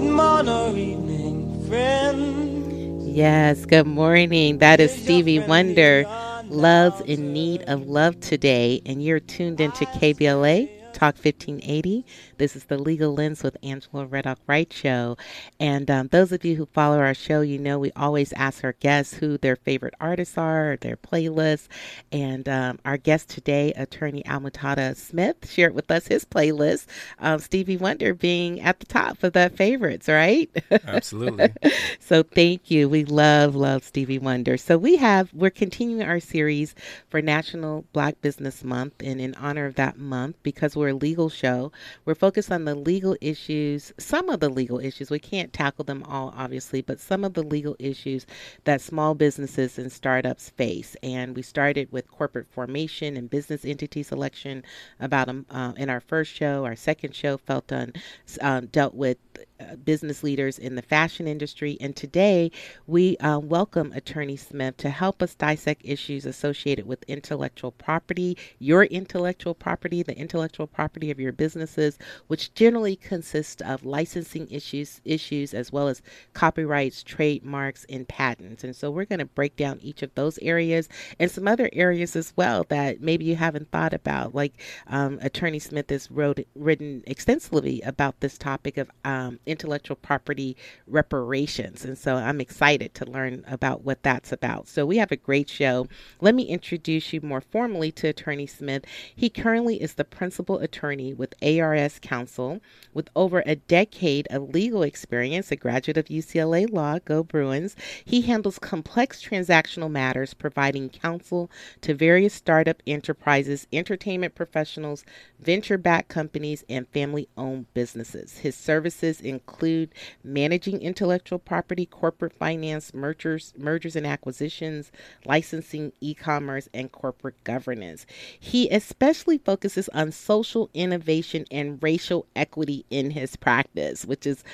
morning, 0.00 0.78
evening, 0.78 1.68
friend. 1.68 3.14
Yes, 3.14 3.66
good 3.66 3.86
morning. 3.86 4.56
That 4.58 4.80
is 4.80 4.90
Stevie 4.90 5.40
Wonder. 5.40 6.06
Love's 6.48 7.00
in 7.02 7.32
need 7.32 7.62
of 7.62 7.86
love 7.88 8.20
today, 8.20 8.80
and 8.86 9.02
you're 9.02 9.20
tuned 9.20 9.60
into 9.60 9.84
KBLA 9.86 10.75
Talk 10.96 11.16
1580. 11.16 12.06
This 12.38 12.56
is 12.56 12.64
the 12.64 12.78
Legal 12.78 13.12
Lens 13.12 13.42
with 13.42 13.58
Angela 13.62 14.06
Reddock 14.06 14.38
Wright 14.46 14.72
show. 14.72 15.18
And 15.60 15.90
um, 15.90 16.08
those 16.08 16.32
of 16.32 16.42
you 16.42 16.56
who 16.56 16.64
follow 16.64 16.98
our 17.00 17.12
show, 17.12 17.42
you 17.42 17.58
know 17.58 17.78
we 17.78 17.92
always 17.92 18.32
ask 18.32 18.64
our 18.64 18.72
guests 18.72 19.12
who 19.12 19.36
their 19.36 19.56
favorite 19.56 19.92
artists 20.00 20.38
are, 20.38 20.78
their 20.80 20.96
playlists. 20.96 21.68
And 22.10 22.48
um, 22.48 22.78
our 22.86 22.96
guest 22.96 23.28
today, 23.28 23.74
attorney 23.74 24.22
Almuhtada 24.22 24.96
Smith, 24.96 25.50
shared 25.50 25.74
with 25.74 25.90
us 25.90 26.06
his 26.06 26.24
playlist. 26.24 26.86
Um, 27.18 27.40
Stevie 27.40 27.76
Wonder 27.76 28.14
being 28.14 28.62
at 28.62 28.80
the 28.80 28.86
top 28.86 29.22
of 29.22 29.34
the 29.34 29.50
favorites, 29.54 30.08
right? 30.08 30.50
Absolutely. 30.86 31.52
so 32.00 32.22
thank 32.22 32.70
you. 32.70 32.88
We 32.88 33.04
love, 33.04 33.54
love 33.54 33.84
Stevie 33.84 34.18
Wonder. 34.18 34.56
So 34.56 34.78
we 34.78 34.96
have, 34.96 35.30
we're 35.34 35.50
continuing 35.50 36.02
our 36.02 36.20
series 36.20 36.74
for 37.10 37.20
National 37.20 37.84
Black 37.92 38.22
Business 38.22 38.64
Month. 38.64 38.94
And 39.04 39.20
in 39.20 39.34
honor 39.34 39.66
of 39.66 39.74
that 39.74 39.98
month, 39.98 40.36
because 40.42 40.74
we're 40.74 40.85
we're 40.86 40.92
legal 40.92 41.28
show. 41.28 41.72
We're 42.04 42.14
focused 42.14 42.52
on 42.52 42.64
the 42.64 42.76
legal 42.76 43.16
issues, 43.20 43.92
some 43.98 44.28
of 44.28 44.38
the 44.38 44.48
legal 44.48 44.78
issues. 44.78 45.10
We 45.10 45.18
can't 45.18 45.52
tackle 45.52 45.84
them 45.84 46.04
all, 46.04 46.32
obviously, 46.36 46.80
but 46.80 47.00
some 47.00 47.24
of 47.24 47.34
the 47.34 47.42
legal 47.42 47.74
issues 47.80 48.24
that 48.64 48.80
small 48.80 49.14
businesses 49.14 49.78
and 49.78 49.90
startups 49.90 50.50
face. 50.50 50.96
And 51.02 51.34
we 51.34 51.42
started 51.42 51.90
with 51.90 52.08
corporate 52.08 52.46
formation 52.48 53.16
and 53.16 53.28
business 53.28 53.64
entity 53.64 54.04
selection 54.04 54.62
about 55.00 55.28
um, 55.28 55.46
uh, 55.50 55.72
in 55.76 55.90
our 55.90 56.00
first 56.00 56.32
show. 56.32 56.64
Our 56.64 56.76
second 56.76 57.16
show 57.16 57.36
felt 57.36 57.72
on 57.72 57.92
um, 58.40 58.66
dealt 58.66 58.94
with 58.94 59.18
uh, 59.35 59.35
business 59.84 60.22
leaders 60.22 60.58
in 60.58 60.74
the 60.74 60.82
fashion 60.82 61.26
industry. 61.26 61.76
And 61.80 61.96
today 61.96 62.50
we 62.86 63.16
uh, 63.18 63.38
welcome 63.38 63.92
Attorney 63.92 64.36
Smith 64.36 64.76
to 64.78 64.90
help 64.90 65.22
us 65.22 65.34
dissect 65.34 65.82
issues 65.84 66.26
associated 66.26 66.86
with 66.86 67.02
intellectual 67.08 67.72
property, 67.72 68.36
your 68.58 68.84
intellectual 68.84 69.54
property, 69.54 70.02
the 70.02 70.16
intellectual 70.16 70.66
property 70.66 71.10
of 71.10 71.20
your 71.20 71.32
businesses, 71.32 71.98
which 72.26 72.54
generally 72.54 72.96
consists 72.96 73.62
of 73.62 73.84
licensing 73.84 74.48
issues, 74.50 75.00
issues 75.04 75.54
as 75.54 75.72
well 75.72 75.88
as 75.88 76.02
copyrights, 76.32 77.02
trademarks, 77.02 77.86
and 77.88 78.06
patents. 78.08 78.64
And 78.64 78.76
so 78.76 78.90
we're 78.90 79.04
going 79.04 79.18
to 79.20 79.24
break 79.24 79.56
down 79.56 79.78
each 79.80 80.02
of 80.02 80.14
those 80.14 80.38
areas 80.38 80.88
and 81.18 81.30
some 81.30 81.48
other 81.48 81.70
areas 81.72 82.16
as 82.16 82.32
well 82.36 82.64
that 82.68 83.00
maybe 83.00 83.24
you 83.24 83.36
haven't 83.36 83.70
thought 83.70 83.94
about. 83.94 84.34
Like 84.34 84.54
um, 84.86 85.18
Attorney 85.22 85.58
Smith 85.58 85.90
has 85.90 86.10
wrote, 86.10 86.40
written 86.54 87.02
extensively 87.06 87.80
about 87.82 88.20
this 88.20 88.38
topic 88.38 88.76
of 88.76 88.90
um, 89.04 89.25
um, 89.26 89.40
intellectual 89.46 89.96
property 89.96 90.56
reparations. 90.86 91.84
And 91.84 91.98
so 91.98 92.16
I'm 92.16 92.40
excited 92.40 92.94
to 92.94 93.10
learn 93.10 93.44
about 93.48 93.82
what 93.84 94.02
that's 94.02 94.32
about. 94.32 94.68
So 94.68 94.86
we 94.86 94.96
have 94.98 95.12
a 95.12 95.16
great 95.16 95.48
show. 95.48 95.88
Let 96.20 96.34
me 96.34 96.44
introduce 96.44 97.12
you 97.12 97.20
more 97.20 97.40
formally 97.40 97.92
to 97.92 98.08
Attorney 98.08 98.46
Smith. 98.46 98.84
He 99.14 99.28
currently 99.28 99.80
is 99.82 99.94
the 99.94 100.04
principal 100.04 100.58
attorney 100.58 101.12
with 101.12 101.34
ARS 101.42 101.98
Counsel 102.00 102.60
with 102.94 103.08
over 103.16 103.42
a 103.46 103.56
decade 103.56 104.26
of 104.30 104.50
legal 104.50 104.82
experience, 104.82 105.50
a 105.50 105.56
graduate 105.56 105.96
of 105.96 106.06
UCLA 106.06 106.70
Law, 106.70 106.98
go 107.04 107.22
Bruins. 107.22 107.76
He 108.04 108.22
handles 108.22 108.58
complex 108.58 109.22
transactional 109.22 109.90
matters, 109.90 110.34
providing 110.34 110.88
counsel 110.88 111.50
to 111.82 111.94
various 111.94 112.34
startup 112.34 112.82
enterprises, 112.86 113.66
entertainment 113.72 114.34
professionals, 114.34 115.04
venture 115.38 115.78
backed 115.78 116.08
companies, 116.08 116.64
and 116.68 116.88
family 116.88 117.28
owned 117.36 117.72
businesses. 117.74 118.38
His 118.38 118.54
services 118.54 119.15
include 119.20 119.90
managing 120.24 120.80
intellectual 120.80 121.38
property, 121.38 121.86
corporate 121.86 122.32
finance, 122.32 122.94
mergers, 122.94 123.52
mergers 123.56 123.96
and 123.96 124.06
acquisitions, 124.06 124.90
licensing, 125.24 125.92
e 126.00 126.14
commerce, 126.14 126.68
and 126.74 126.92
corporate 126.92 127.42
governance. 127.44 128.06
He 128.38 128.68
especially 128.70 129.38
focuses 129.38 129.88
on 129.90 130.12
social 130.12 130.70
innovation 130.74 131.44
and 131.50 131.82
racial 131.82 132.26
equity 132.34 132.84
in 132.90 133.10
his 133.10 133.36
practice, 133.36 134.04
which 134.04 134.26
is 134.26 134.44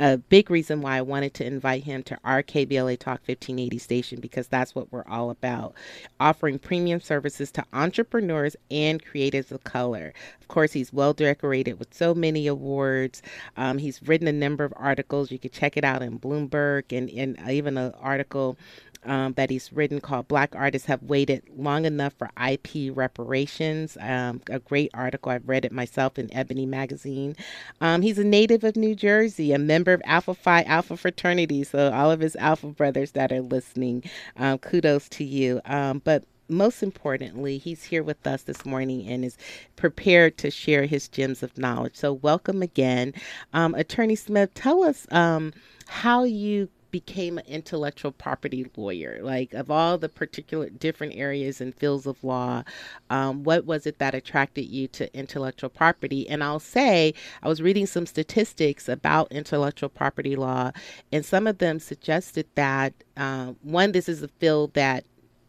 a 0.00 0.16
big 0.16 0.50
reason 0.50 0.80
why 0.80 0.96
I 0.96 1.02
wanted 1.02 1.34
to 1.34 1.46
invite 1.46 1.84
him 1.84 2.02
to 2.04 2.18
our 2.24 2.42
KBLA 2.42 2.98
Talk 2.98 3.20
1580 3.26 3.78
station 3.78 4.20
because 4.20 4.48
that's 4.48 4.74
what 4.74 4.90
we're 4.90 5.04
all 5.06 5.30
about 5.30 5.74
offering 6.18 6.58
premium 6.58 7.00
services 7.00 7.52
to 7.52 7.64
entrepreneurs 7.74 8.56
and 8.70 9.04
creators 9.04 9.52
of 9.52 9.62
color. 9.64 10.14
Of 10.40 10.48
course, 10.48 10.72
he's 10.72 10.92
well 10.92 11.12
decorated 11.12 11.78
with 11.78 11.92
so 11.92 12.14
many 12.14 12.46
awards. 12.46 13.20
Um, 13.58 13.76
he's 13.76 14.02
written 14.02 14.26
a 14.26 14.32
number 14.32 14.64
of 14.64 14.72
articles. 14.74 15.30
You 15.30 15.38
can 15.38 15.50
check 15.50 15.76
it 15.76 15.84
out 15.84 16.02
in 16.02 16.18
Bloomberg 16.18 16.96
and, 16.96 17.10
and 17.10 17.38
even 17.50 17.76
an 17.76 17.92
article 18.00 18.56
um, 19.04 19.32
that 19.34 19.50
he's 19.50 19.72
written 19.72 20.00
called 20.00 20.28
Black 20.28 20.54
Artists 20.54 20.86
Have 20.88 21.02
Waited 21.02 21.42
Long 21.56 21.84
Enough 21.84 22.14
for 22.14 22.30
IP 22.48 22.94
Reparations. 22.94 23.96
Um, 24.00 24.40
a 24.50 24.58
great 24.58 24.90
article. 24.94 25.32
I've 25.32 25.48
read 25.48 25.64
it 25.64 25.72
myself 25.72 26.18
in 26.18 26.32
Ebony 26.34 26.66
Magazine. 26.66 27.36
Um, 27.80 28.02
he's 28.02 28.18
a 28.18 28.24
native 28.24 28.64
of 28.64 28.76
New 28.76 28.94
Jersey, 28.94 29.52
a 29.52 29.58
member 29.58 29.92
of 29.92 30.02
Alpha 30.04 30.34
Phi 30.34 30.62
Alpha 30.62 30.96
Fraternity. 30.96 31.64
So, 31.64 31.92
all 31.92 32.10
of 32.10 32.20
his 32.20 32.36
Alpha 32.36 32.68
brothers 32.68 33.12
that 33.12 33.32
are 33.32 33.40
listening, 33.42 34.04
um, 34.36 34.58
kudos 34.58 35.08
to 35.10 35.24
you. 35.24 35.60
Um, 35.64 36.02
but 36.04 36.24
most 36.48 36.82
importantly, 36.82 37.58
he's 37.58 37.84
here 37.84 38.02
with 38.02 38.26
us 38.26 38.42
this 38.42 38.66
morning 38.66 39.06
and 39.08 39.24
is 39.24 39.38
prepared 39.76 40.36
to 40.38 40.50
share 40.50 40.84
his 40.84 41.08
gems 41.08 41.42
of 41.42 41.56
knowledge. 41.56 41.96
So, 41.96 42.12
welcome 42.12 42.62
again. 42.62 43.14
Um, 43.52 43.74
Attorney 43.74 44.16
Smith, 44.16 44.52
tell 44.54 44.82
us 44.82 45.06
um, 45.10 45.52
how 45.86 46.24
you 46.24 46.68
became 46.90 47.38
an 47.38 47.44
intellectual 47.46 48.12
property 48.12 48.70
lawyer? 48.76 49.20
Like, 49.22 49.54
of 49.54 49.70
all 49.70 49.98
the 49.98 50.08
particular 50.08 50.70
different 50.70 51.14
areas 51.16 51.60
and 51.60 51.74
fields 51.74 52.06
of 52.06 52.22
law, 52.22 52.64
um, 53.08 53.44
what 53.44 53.64
was 53.66 53.86
it 53.86 53.98
that 53.98 54.14
attracted 54.14 54.66
you 54.66 54.88
to 54.88 55.14
intellectual 55.16 55.70
property? 55.70 56.28
And 56.28 56.42
I'll 56.42 56.60
say, 56.60 57.14
I 57.42 57.48
was 57.48 57.62
reading 57.62 57.86
some 57.86 58.06
statistics 58.06 58.88
about 58.88 59.32
intellectual 59.32 59.88
property 59.88 60.36
law, 60.36 60.72
and 61.12 61.24
some 61.24 61.46
of 61.46 61.58
them 61.58 61.78
suggested 61.78 62.46
that 62.54 62.92
uh, 63.16 63.52
one, 63.62 63.92
this 63.92 64.08
is 64.08 64.22
a 64.22 64.28
field 64.28 64.74
that 64.74 65.04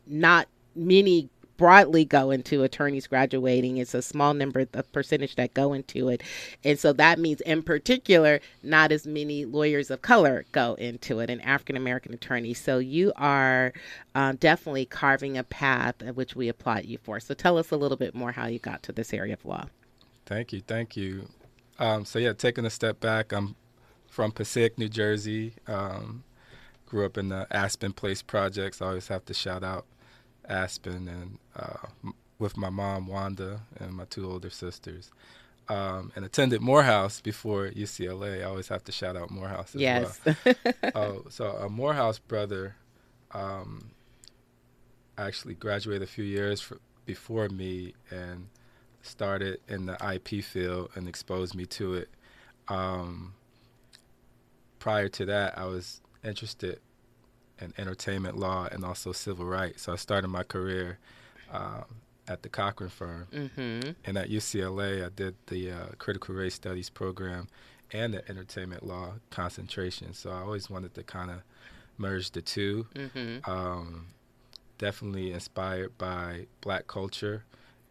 not 0.08 0.48
many 0.76 1.30
broadly 1.62 2.04
go 2.04 2.32
into 2.32 2.64
attorneys 2.64 3.06
graduating. 3.06 3.78
It's 3.78 3.94
a 3.94 4.02
small 4.02 4.34
number, 4.34 4.66
the 4.66 4.82
percentage 4.82 5.36
that 5.36 5.54
go 5.54 5.74
into 5.74 6.10
it. 6.10 6.24
And 6.64 6.80
so 6.80 6.92
that 6.94 7.20
means, 7.20 7.40
in 7.42 7.62
particular, 7.62 8.40
not 8.64 8.92
as 8.92 9.06
many 9.06 9.46
lawyers 9.46 9.92
of 9.92 10.02
color 10.02 10.44
go 10.54 10.74
into 10.74 11.20
it 11.20 11.30
and 11.30 11.40
African 11.44 11.78
American 11.78 12.16
attorneys. 12.16 12.60
So 12.60 12.80
you 12.80 13.14
are 13.16 13.74
um, 14.16 14.38
definitely 14.38 14.88
carving 14.88 15.38
a 15.38 15.44
path 15.44 16.02
which 16.16 16.36
we 16.36 16.50
applaud 16.50 16.86
you 16.86 16.98
for. 16.98 17.20
So 17.20 17.36
tell 17.36 17.60
us 17.60 17.70
a 17.70 17.78
little 17.78 17.96
bit 17.96 18.16
more 18.16 18.32
how 18.32 18.48
you 18.48 18.58
got 18.58 18.82
to 18.82 18.92
this 18.92 19.14
area 19.14 19.36
of 19.36 19.46
law. 19.46 19.68
Thank 20.26 20.54
you. 20.54 20.62
Thank 20.62 20.98
you. 20.98 21.28
Um, 21.78 22.06
so, 22.06 22.18
yeah, 22.18 22.34
taking 22.34 22.66
a 22.66 22.72
step 22.72 23.00
back, 23.00 23.32
I'm 23.32 23.56
from 24.08 24.32
Passaic, 24.32 24.80
New 24.80 24.90
Jersey. 24.90 25.54
Um, 25.68 26.24
grew 26.88 27.06
up 27.06 27.20
in 27.20 27.30
the 27.30 27.46
Aspen 27.52 27.94
Place 27.94 28.24
projects. 28.24 28.82
I 28.82 28.88
always 28.88 29.10
have 29.10 29.26
to 29.26 29.36
shout 29.36 29.64
out 29.64 29.86
Aspen 30.48 31.08
and 31.08 31.38
uh, 31.56 32.12
with 32.40 32.58
my 32.58 32.70
mom 32.70 33.08
Wanda 33.08 33.62
and 33.80 33.94
my 33.94 34.06
two 34.06 34.30
older 34.30 34.50
sisters. 34.50 35.12
Um, 35.70 36.12
and 36.16 36.26
attended 36.26 36.60
Morehouse 36.60 37.22
before 37.22 37.70
UCLA. 37.70 38.42
I 38.42 38.44
always 38.44 38.68
have 38.68 38.84
to 38.86 38.92
shout 38.92 39.16
out 39.16 39.30
Morehouse 39.30 39.74
as 39.74 39.82
yes. 39.82 40.20
well. 40.26 40.56
oh, 40.96 41.26
so 41.30 41.46
a 41.46 41.70
Morehouse 41.70 42.20
brother 42.20 42.76
um, 43.32 43.92
actually 45.18 45.54
graduated 45.54 46.02
a 46.02 46.12
few 46.12 46.26
years 46.26 46.60
for, 46.60 46.78
before 47.06 47.48
me 47.48 47.94
and 48.10 48.48
started 49.02 49.60
in 49.68 49.86
the 49.86 49.98
IP 50.14 50.44
field 50.44 50.90
and 50.96 51.08
exposed 51.08 51.56
me 51.56 51.66
to 51.66 51.94
it. 51.94 52.10
Um, 52.68 53.34
prior 54.80 55.08
to 55.10 55.26
that, 55.26 55.58
I 55.58 55.66
was 55.66 56.02
interested 56.24 56.80
in 57.62 57.74
entertainment 57.78 58.38
law 58.38 58.68
and 58.72 58.84
also 58.84 59.12
civil 59.12 59.46
rights. 59.46 59.84
So 59.84 59.94
I 59.94 59.96
started 59.96 60.28
my 60.28 60.44
career 60.44 60.98
um, 61.52 61.86
at 62.28 62.44
the 62.44 62.50
Cochran 62.50 62.90
firm, 62.90 63.28
mm-hmm. 63.32 63.92
and 64.06 64.18
at 64.18 64.30
UCLA 64.30 65.06
I 65.06 65.10
did 65.10 65.36
the 65.48 65.72
uh, 65.72 65.86
critical 65.98 66.36
race 66.36 66.56
studies 66.56 66.90
program 66.90 67.48
and 67.92 68.14
the 68.14 68.28
entertainment 68.30 68.86
law 68.86 69.14
concentration. 69.30 70.14
So 70.14 70.32
I 70.32 70.42
always 70.42 70.70
wanted 70.70 70.94
to 70.96 71.04
kind 71.04 71.32
of 71.32 71.42
merge 71.98 72.32
the 72.32 72.42
2 72.42 72.88
mm-hmm. 72.96 73.52
um, 73.52 74.08
definitely 74.78 75.32
inspired 75.32 75.98
by 75.98 76.48
black 76.62 76.88
culture 76.88 77.44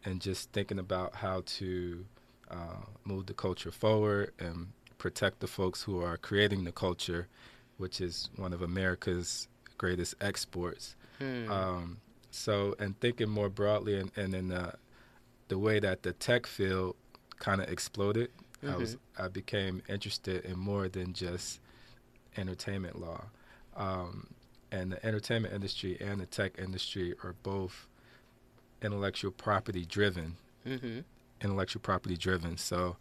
and 0.05 0.21
just 0.21 0.51
thinking 0.53 0.79
about 0.79 1.15
how 1.15 1.43
to 1.45 2.05
uh, 2.51 2.85
move 3.05 3.27
the 3.27 3.35
culture 3.35 3.71
forward 3.71 4.33
and 4.39 4.69
protect 4.99 5.41
the 5.41 5.47
folks 5.47 5.83
who 5.83 6.03
are 6.03 6.17
creating 6.17 6.65
the 6.65 6.73
culture, 6.73 7.29
which 7.77 8.01
is 8.01 8.31
one 8.37 8.53
of 8.53 8.63
America's 8.63 9.49
greatest 9.81 10.15
exports. 10.21 10.95
Hmm. 11.19 11.51
Um, 11.51 11.97
so, 12.31 12.75
and 12.79 13.01
thinking 13.01 13.31
more 13.31 13.49
broadly, 13.49 13.99
and, 13.99 14.13
and 14.15 14.35
in 14.35 14.49
the, 14.49 14.75
the 15.49 15.59
way 15.59 15.81
that 15.81 16.03
the 16.03 16.13
tech 16.13 16.47
field 16.47 16.97
kind 17.39 17.63
of 17.63 17.69
exploded, 17.71 18.29
mm-hmm. 18.63 18.75
I 18.75 18.77
was 18.77 18.99
I 19.19 19.29
became 19.29 19.83
interested 19.89 20.45
in 20.45 20.59
more 20.59 20.89
than 20.89 21.15
just 21.15 21.61
entertainment 22.37 23.01
law. 23.01 23.25
Um, 23.75 24.35
and 24.71 24.93
the 24.93 25.05
entertainment 25.05 25.55
industry 25.55 25.97
and 25.99 26.21
the 26.21 26.27
tech 26.27 26.59
industry 26.59 27.15
are 27.25 27.35
both 27.43 27.89
intellectual 28.83 29.31
property 29.31 29.87
driven. 29.87 30.37
Mm-hmm. 30.67 31.01
Intellectual 31.41 31.81
property 31.81 32.19
driven. 32.19 32.59
So 32.59 32.97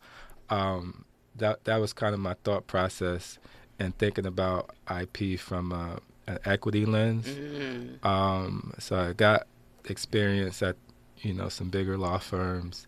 um, 0.50 1.04
that 1.36 1.66
that 1.66 1.78
was 1.78 1.92
kind 1.92 2.14
of 2.14 2.22
my 2.22 2.36
thought 2.46 2.68
process 2.68 3.38
and 3.78 3.98
thinking 3.98 4.26
about 4.26 4.72
IP 4.90 5.38
from 5.38 5.74
a, 5.74 6.00
an 6.30 6.40
equity 6.46 6.86
lens. 6.86 7.28
Mm-hmm. 7.28 8.08
Um, 8.08 8.74
so 8.80 8.98
I 8.98 9.14
got 9.14 9.48
experience 9.86 10.62
at 10.62 10.76
you 11.18 11.34
know 11.34 11.50
some 11.50 11.70
bigger 11.70 11.98
law 11.98 12.18
firms 12.20 12.88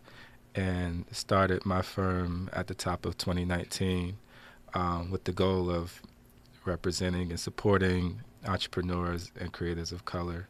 and 0.54 1.04
started 1.10 1.64
my 1.66 1.82
firm 1.82 2.48
at 2.52 2.66
the 2.66 2.74
top 2.74 3.04
of 3.06 3.16
2019 3.18 4.16
um, 4.74 5.10
with 5.10 5.24
the 5.24 5.32
goal 5.32 5.70
of 5.70 6.00
representing 6.64 7.30
and 7.30 7.40
supporting 7.40 8.20
entrepreneurs 8.46 9.32
and 9.40 9.52
creators 9.52 9.92
of 9.92 10.04
color 10.04 10.48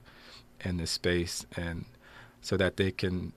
in 0.64 0.76
this 0.76 0.90
space 0.90 1.46
and 1.56 1.84
so 2.40 2.56
that 2.56 2.76
they 2.76 2.90
can 2.90 3.32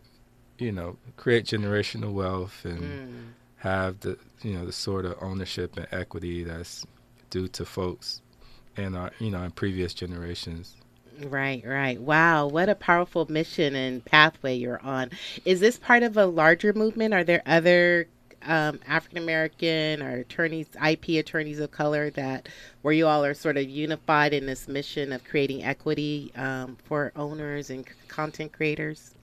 you 0.57 0.71
know 0.71 0.97
create 1.17 1.45
generational 1.45 2.11
wealth 2.13 2.65
and 2.65 2.81
Mm. 2.81 3.31
have 3.57 3.99
the 4.01 4.17
you 4.41 4.53
know 4.53 4.65
the 4.65 4.71
sort 4.71 5.05
of 5.05 5.15
ownership 5.21 5.77
and 5.77 5.87
equity 5.91 6.43
that's 6.43 6.85
due 7.29 7.47
to 7.47 7.63
folks 7.65 8.21
in 8.77 8.95
our 8.95 9.11
you 9.19 9.31
know 9.31 9.41
in 9.43 9.51
previous 9.51 9.93
generations 9.93 10.75
Right, 11.23 11.63
right. 11.65 11.99
Wow, 11.99 12.47
what 12.47 12.67
a 12.67 12.75
powerful 12.75 13.25
mission 13.31 13.75
and 13.75 14.03
pathway 14.03 14.55
you're 14.55 14.81
on. 14.81 15.11
Is 15.45 15.59
this 15.59 15.77
part 15.77 16.03
of 16.03 16.17
a 16.17 16.25
larger 16.25 16.73
movement? 16.73 17.13
Are 17.13 17.23
there 17.23 17.41
other 17.45 18.07
um, 18.43 18.79
African 18.87 19.19
American 19.19 20.01
or 20.01 20.17
attorneys, 20.17 20.67
IP 20.85 21.09
attorneys 21.09 21.59
of 21.59 21.71
color 21.71 22.09
that 22.11 22.49
where 22.81 22.93
you 22.93 23.07
all 23.07 23.23
are 23.23 23.33
sort 23.33 23.57
of 23.57 23.69
unified 23.69 24.33
in 24.33 24.45
this 24.45 24.67
mission 24.67 25.11
of 25.11 25.23
creating 25.23 25.63
equity 25.63 26.31
um, 26.35 26.77
for 26.83 27.11
owners 27.15 27.69
and 27.69 27.85
content 28.07 28.51
creators? 28.51 29.13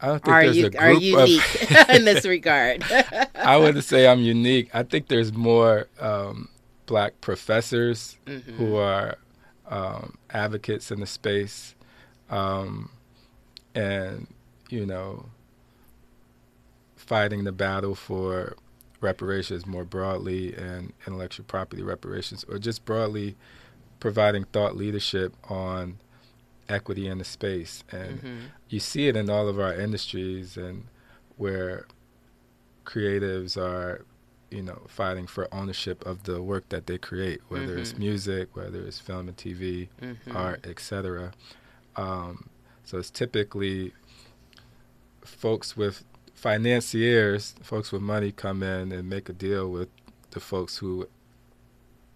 I 0.00 0.06
don't 0.06 0.24
think 0.24 0.34
Are 0.34 0.42
there's 0.44 0.56
you 0.56 0.66
a 0.66 0.70
group 0.70 0.82
are 0.82 0.92
unique 0.92 1.70
of 1.70 1.90
in 1.90 2.04
this 2.04 2.24
regard? 2.24 2.82
I 3.34 3.56
wouldn't 3.58 3.84
say 3.84 4.08
I'm 4.08 4.20
unique. 4.20 4.70
I 4.74 4.82
think 4.82 5.08
there's 5.08 5.32
more 5.32 5.88
um, 6.00 6.48
black 6.90 7.20
professors 7.20 8.18
Mhm. 8.26 8.42
who 8.56 8.74
are 8.74 9.16
um, 9.68 10.18
advocates 10.30 10.90
in 10.90 10.98
the 10.98 11.06
space, 11.06 11.76
um, 12.28 12.90
and 13.76 14.26
you 14.68 14.84
know, 14.84 15.26
fighting 16.96 17.44
the 17.44 17.52
battle 17.52 17.94
for 17.94 18.56
reparations 19.00 19.66
more 19.66 19.84
broadly 19.84 20.52
and 20.56 20.92
intellectual 21.06 21.44
property 21.46 21.82
reparations, 21.82 22.44
or 22.48 22.58
just 22.58 22.84
broadly 22.84 23.36
providing 24.00 24.44
thought 24.44 24.76
leadership 24.76 25.32
on 25.48 25.98
equity 26.68 27.06
in 27.06 27.18
the 27.18 27.24
space. 27.24 27.84
And 27.92 28.18
Mm-hmm. 28.18 28.38
you 28.68 28.80
see 28.80 29.06
it 29.06 29.16
in 29.16 29.30
all 29.30 29.46
of 29.48 29.60
our 29.60 29.74
industries 29.74 30.56
and 30.56 30.86
where 31.36 31.86
creatives 32.84 33.56
are 33.56 34.04
you 34.50 34.62
know 34.62 34.82
fighting 34.88 35.26
for 35.26 35.52
ownership 35.54 36.04
of 36.06 36.24
the 36.24 36.42
work 36.42 36.68
that 36.70 36.86
they 36.86 36.98
create 36.98 37.40
whether 37.48 37.78
it's 37.78 37.92
Mhm. 37.92 37.98
music 37.98 38.56
whether 38.56 38.80
it's 38.82 38.98
film 38.98 39.28
and 39.28 39.36
tv 39.36 39.88
Mhm. 40.02 40.34
art 40.34 40.66
etc 40.66 41.32
um, 41.96 42.48
so 42.84 42.98
it's 42.98 43.10
typically 43.10 43.92
folks 45.24 45.76
with 45.76 46.04
financiers 46.34 47.54
folks 47.62 47.92
with 47.92 48.02
money 48.02 48.32
come 48.32 48.62
in 48.62 48.90
and 48.92 49.08
make 49.08 49.28
a 49.28 49.32
deal 49.32 49.70
with 49.70 49.88
the 50.30 50.40
folks 50.40 50.78
who 50.78 51.06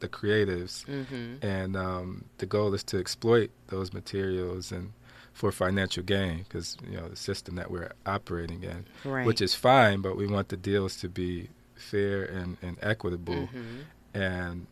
the 0.01 0.09
creatives 0.09 0.85
Mm-hmm. 0.87 1.45
and 1.47 1.77
um, 1.77 2.25
the 2.39 2.47
goal 2.47 2.75
is 2.75 2.83
to 2.85 2.99
exploit 2.99 3.51
those 3.69 3.93
materials 3.93 4.73
and 4.73 4.93
for 5.33 5.51
financial 5.53 6.03
gain 6.03 6.45
because 6.45 6.77
you 6.89 6.97
know 6.97 7.09
the 7.09 7.17
system 7.17 7.57
that 7.57 7.71
we're 7.71 7.93
operating 8.07 8.63
in 8.65 8.87
Right. 9.05 9.27
which 9.27 9.41
is 9.41 9.55
fine 9.55 10.01
but 10.01 10.17
we 10.17 10.27
want 10.27 10.49
the 10.49 10.57
deals 10.57 10.97
to 10.99 11.09
be 11.09 11.49
fair 11.77 12.25
and, 12.25 12.57
and 12.63 12.77
equitable 12.83 13.49
Mhm. 13.53 13.85
and 14.15 14.67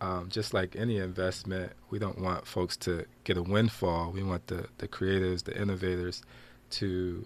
um, 0.00 0.28
just 0.28 0.52
like 0.52 0.76
any 0.76 0.98
investment 0.98 1.72
we 1.90 1.98
don't 1.98 2.18
want 2.18 2.46
folks 2.46 2.76
to 2.76 3.06
get 3.24 3.36
a 3.36 3.42
windfall 3.42 4.10
we 4.12 4.22
want 4.22 4.46
the, 4.48 4.66
the 4.78 4.86
creatives 4.88 5.44
the 5.44 5.58
innovators 5.60 6.22
to 6.70 7.24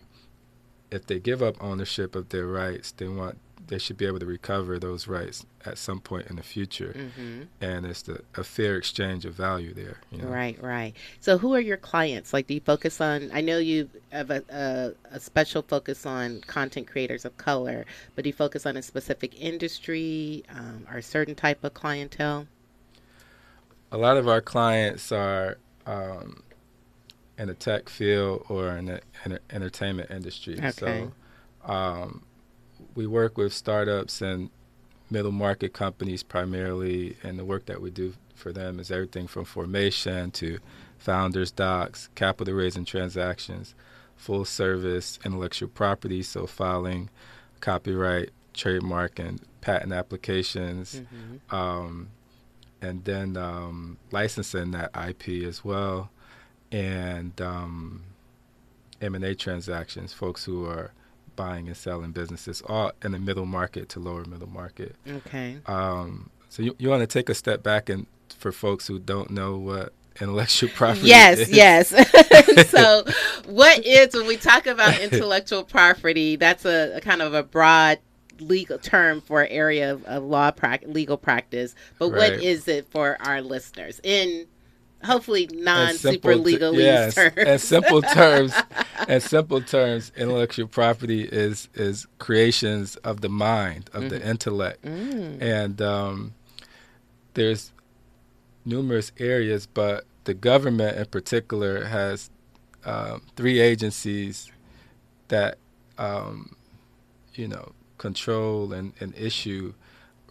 if 0.90 1.06
they 1.06 1.18
give 1.18 1.42
up 1.42 1.56
ownership 1.62 2.14
of 2.14 2.28
their 2.28 2.46
rights 2.46 2.92
they 2.92 3.08
want 3.08 3.38
they 3.68 3.78
should 3.78 3.96
be 3.96 4.06
able 4.06 4.18
to 4.18 4.26
recover 4.26 4.78
those 4.78 5.06
rights 5.06 5.46
at 5.64 5.78
some 5.78 6.00
point 6.00 6.26
in 6.28 6.36
the 6.36 6.42
future 6.42 6.94
Mhm. 6.96 7.46
and 7.60 7.86
it's 7.86 8.02
the, 8.02 8.22
a 8.34 8.42
fair 8.42 8.76
exchange 8.76 9.24
of 9.24 9.34
value 9.34 9.72
there. 9.74 9.98
You 10.10 10.18
know? 10.22 10.28
Right, 10.28 10.60
right. 10.62 10.94
So, 11.20 11.38
who 11.38 11.54
are 11.54 11.60
your 11.60 11.76
clients? 11.76 12.32
Like, 12.32 12.46
do 12.46 12.54
you 12.54 12.60
focus 12.60 13.00
on? 13.00 13.30
I 13.32 13.40
know 13.40 13.58
you 13.58 13.88
have 14.10 14.30
a, 14.30 14.42
a, 14.50 15.16
a 15.16 15.20
special 15.20 15.62
focus 15.62 16.06
on 16.06 16.40
content 16.46 16.86
creators 16.86 17.24
of 17.24 17.36
color, 17.36 17.84
but 18.14 18.24
do 18.24 18.28
you 18.30 18.34
focus 18.34 18.66
on 18.66 18.76
a 18.76 18.82
specific 18.82 19.40
industry 19.40 20.42
um, 20.50 20.86
or 20.90 20.98
a 20.98 21.02
certain 21.02 21.34
type 21.34 21.62
of 21.62 21.74
clientele? 21.74 22.46
A 23.92 23.98
lot 23.98 24.16
of 24.16 24.28
our 24.28 24.40
clients 24.40 25.12
are 25.12 25.58
um, 25.86 26.42
in 27.38 27.48
the 27.48 27.54
tech 27.54 27.88
field 27.88 28.44
or 28.48 28.76
in 28.76 28.86
the 28.86 29.00
enter- 29.24 29.40
entertainment 29.50 30.10
industry. 30.10 30.58
Okay. 30.58 30.70
So 30.70 31.12
um, 31.72 32.22
we 32.98 33.06
work 33.06 33.38
with 33.38 33.52
startups 33.52 34.20
and 34.20 34.50
middle 35.08 35.30
market 35.30 35.72
companies 35.72 36.24
primarily, 36.24 37.16
and 37.22 37.38
the 37.38 37.44
work 37.44 37.66
that 37.66 37.80
we 37.80 37.90
do 37.92 38.12
for 38.34 38.52
them 38.52 38.80
is 38.80 38.90
everything 38.90 39.28
from 39.28 39.44
formation 39.44 40.32
to 40.32 40.58
founders 40.98 41.52
docs, 41.52 42.08
capital 42.16 42.54
raising 42.54 42.84
transactions, 42.84 43.76
full 44.16 44.44
service 44.44 45.20
intellectual 45.24 45.68
property, 45.68 46.24
so 46.24 46.44
filing 46.44 47.08
copyright, 47.60 48.30
trademark, 48.52 49.20
and 49.20 49.40
patent 49.60 49.92
applications, 49.92 50.96
Mm-hmm. 50.96 51.54
um, 51.54 52.08
and 52.82 53.04
then 53.04 53.36
um, 53.36 53.96
licensing 54.10 54.72
that 54.72 54.90
IP 55.08 55.44
as 55.44 55.64
well, 55.64 56.10
and 56.72 57.40
um, 57.40 58.02
M&A 59.00 59.34
transactions, 59.36 60.12
folks 60.12 60.44
who 60.44 60.64
are 60.66 60.90
buying 61.38 61.68
and 61.68 61.76
selling 61.76 62.10
businesses, 62.10 62.60
all 62.66 62.92
in 63.02 63.12
the 63.12 63.18
middle 63.18 63.46
market 63.46 63.88
to 63.90 64.00
lower 64.00 64.24
middle 64.26 64.48
market. 64.50 64.94
Okay. 65.08 65.56
Um, 65.66 66.28
so 66.50 66.62
you, 66.62 66.76
you 66.78 66.90
want 66.90 67.00
to 67.00 67.06
take 67.06 67.30
a 67.30 67.34
step 67.34 67.62
back 67.62 67.88
and 67.88 68.06
for 68.36 68.52
folks 68.52 68.86
who 68.86 68.98
don't 68.98 69.30
know 69.30 69.56
what 69.56 69.92
intellectual 70.20 70.68
property 70.74 71.06
Yes, 71.06 71.38
is. 71.38 71.50
yes. 71.50 71.88
so, 72.70 73.04
what 73.46 73.86
is 73.86 74.12
when 74.14 74.26
we 74.26 74.36
talk 74.36 74.66
about 74.66 75.00
intellectual 75.00 75.64
property? 75.64 76.36
That's 76.36 76.64
a, 76.66 76.96
a 76.96 77.00
kind 77.00 77.22
of 77.22 77.32
a 77.34 77.42
broad 77.42 77.98
legal 78.40 78.78
term 78.78 79.20
for 79.20 79.46
area 79.46 79.92
of, 79.92 80.04
of 80.04 80.22
law 80.24 80.50
prac 80.50 80.82
legal 80.86 81.16
practice. 81.16 81.74
But 81.98 82.10
what 82.10 82.18
Right. 82.32 82.42
is 82.42 82.68
it 82.68 82.86
for 82.90 83.16
our 83.20 83.40
listeners 83.42 84.00
in 84.02 84.46
hopefully 85.04 85.48
non 85.52 85.94
super 85.94 86.34
legalese 86.34 86.78
yes, 86.78 87.14
terms? 87.14 87.36
In 87.36 87.58
simple 87.58 88.02
terms, 88.02 88.52
in 89.08 89.20
simple 89.20 89.60
terms, 89.60 90.12
intellectual 90.16 90.68
property 90.68 91.22
is 91.22 91.68
is 91.74 92.06
creations 92.18 92.96
of 92.96 93.20
the 93.20 93.28
mind, 93.28 93.90
of 93.92 94.10
the 94.10 94.26
intellect, 94.26 94.82
Mm. 94.84 95.40
and 95.42 95.82
um, 95.82 96.34
there's 97.34 97.72
numerous 98.64 99.12
areas, 99.18 99.66
but 99.66 100.04
the 100.24 100.34
government 100.34 100.96
in 100.98 101.06
particular 101.06 101.84
has 101.84 102.30
um, 102.84 103.22
three 103.36 103.60
agencies 103.60 104.50
that 105.28 105.58
um, 105.98 106.54
you 107.34 107.48
know 107.48 107.72
control 107.98 108.72
and, 108.72 108.92
and 109.00 109.14
issue 109.16 109.74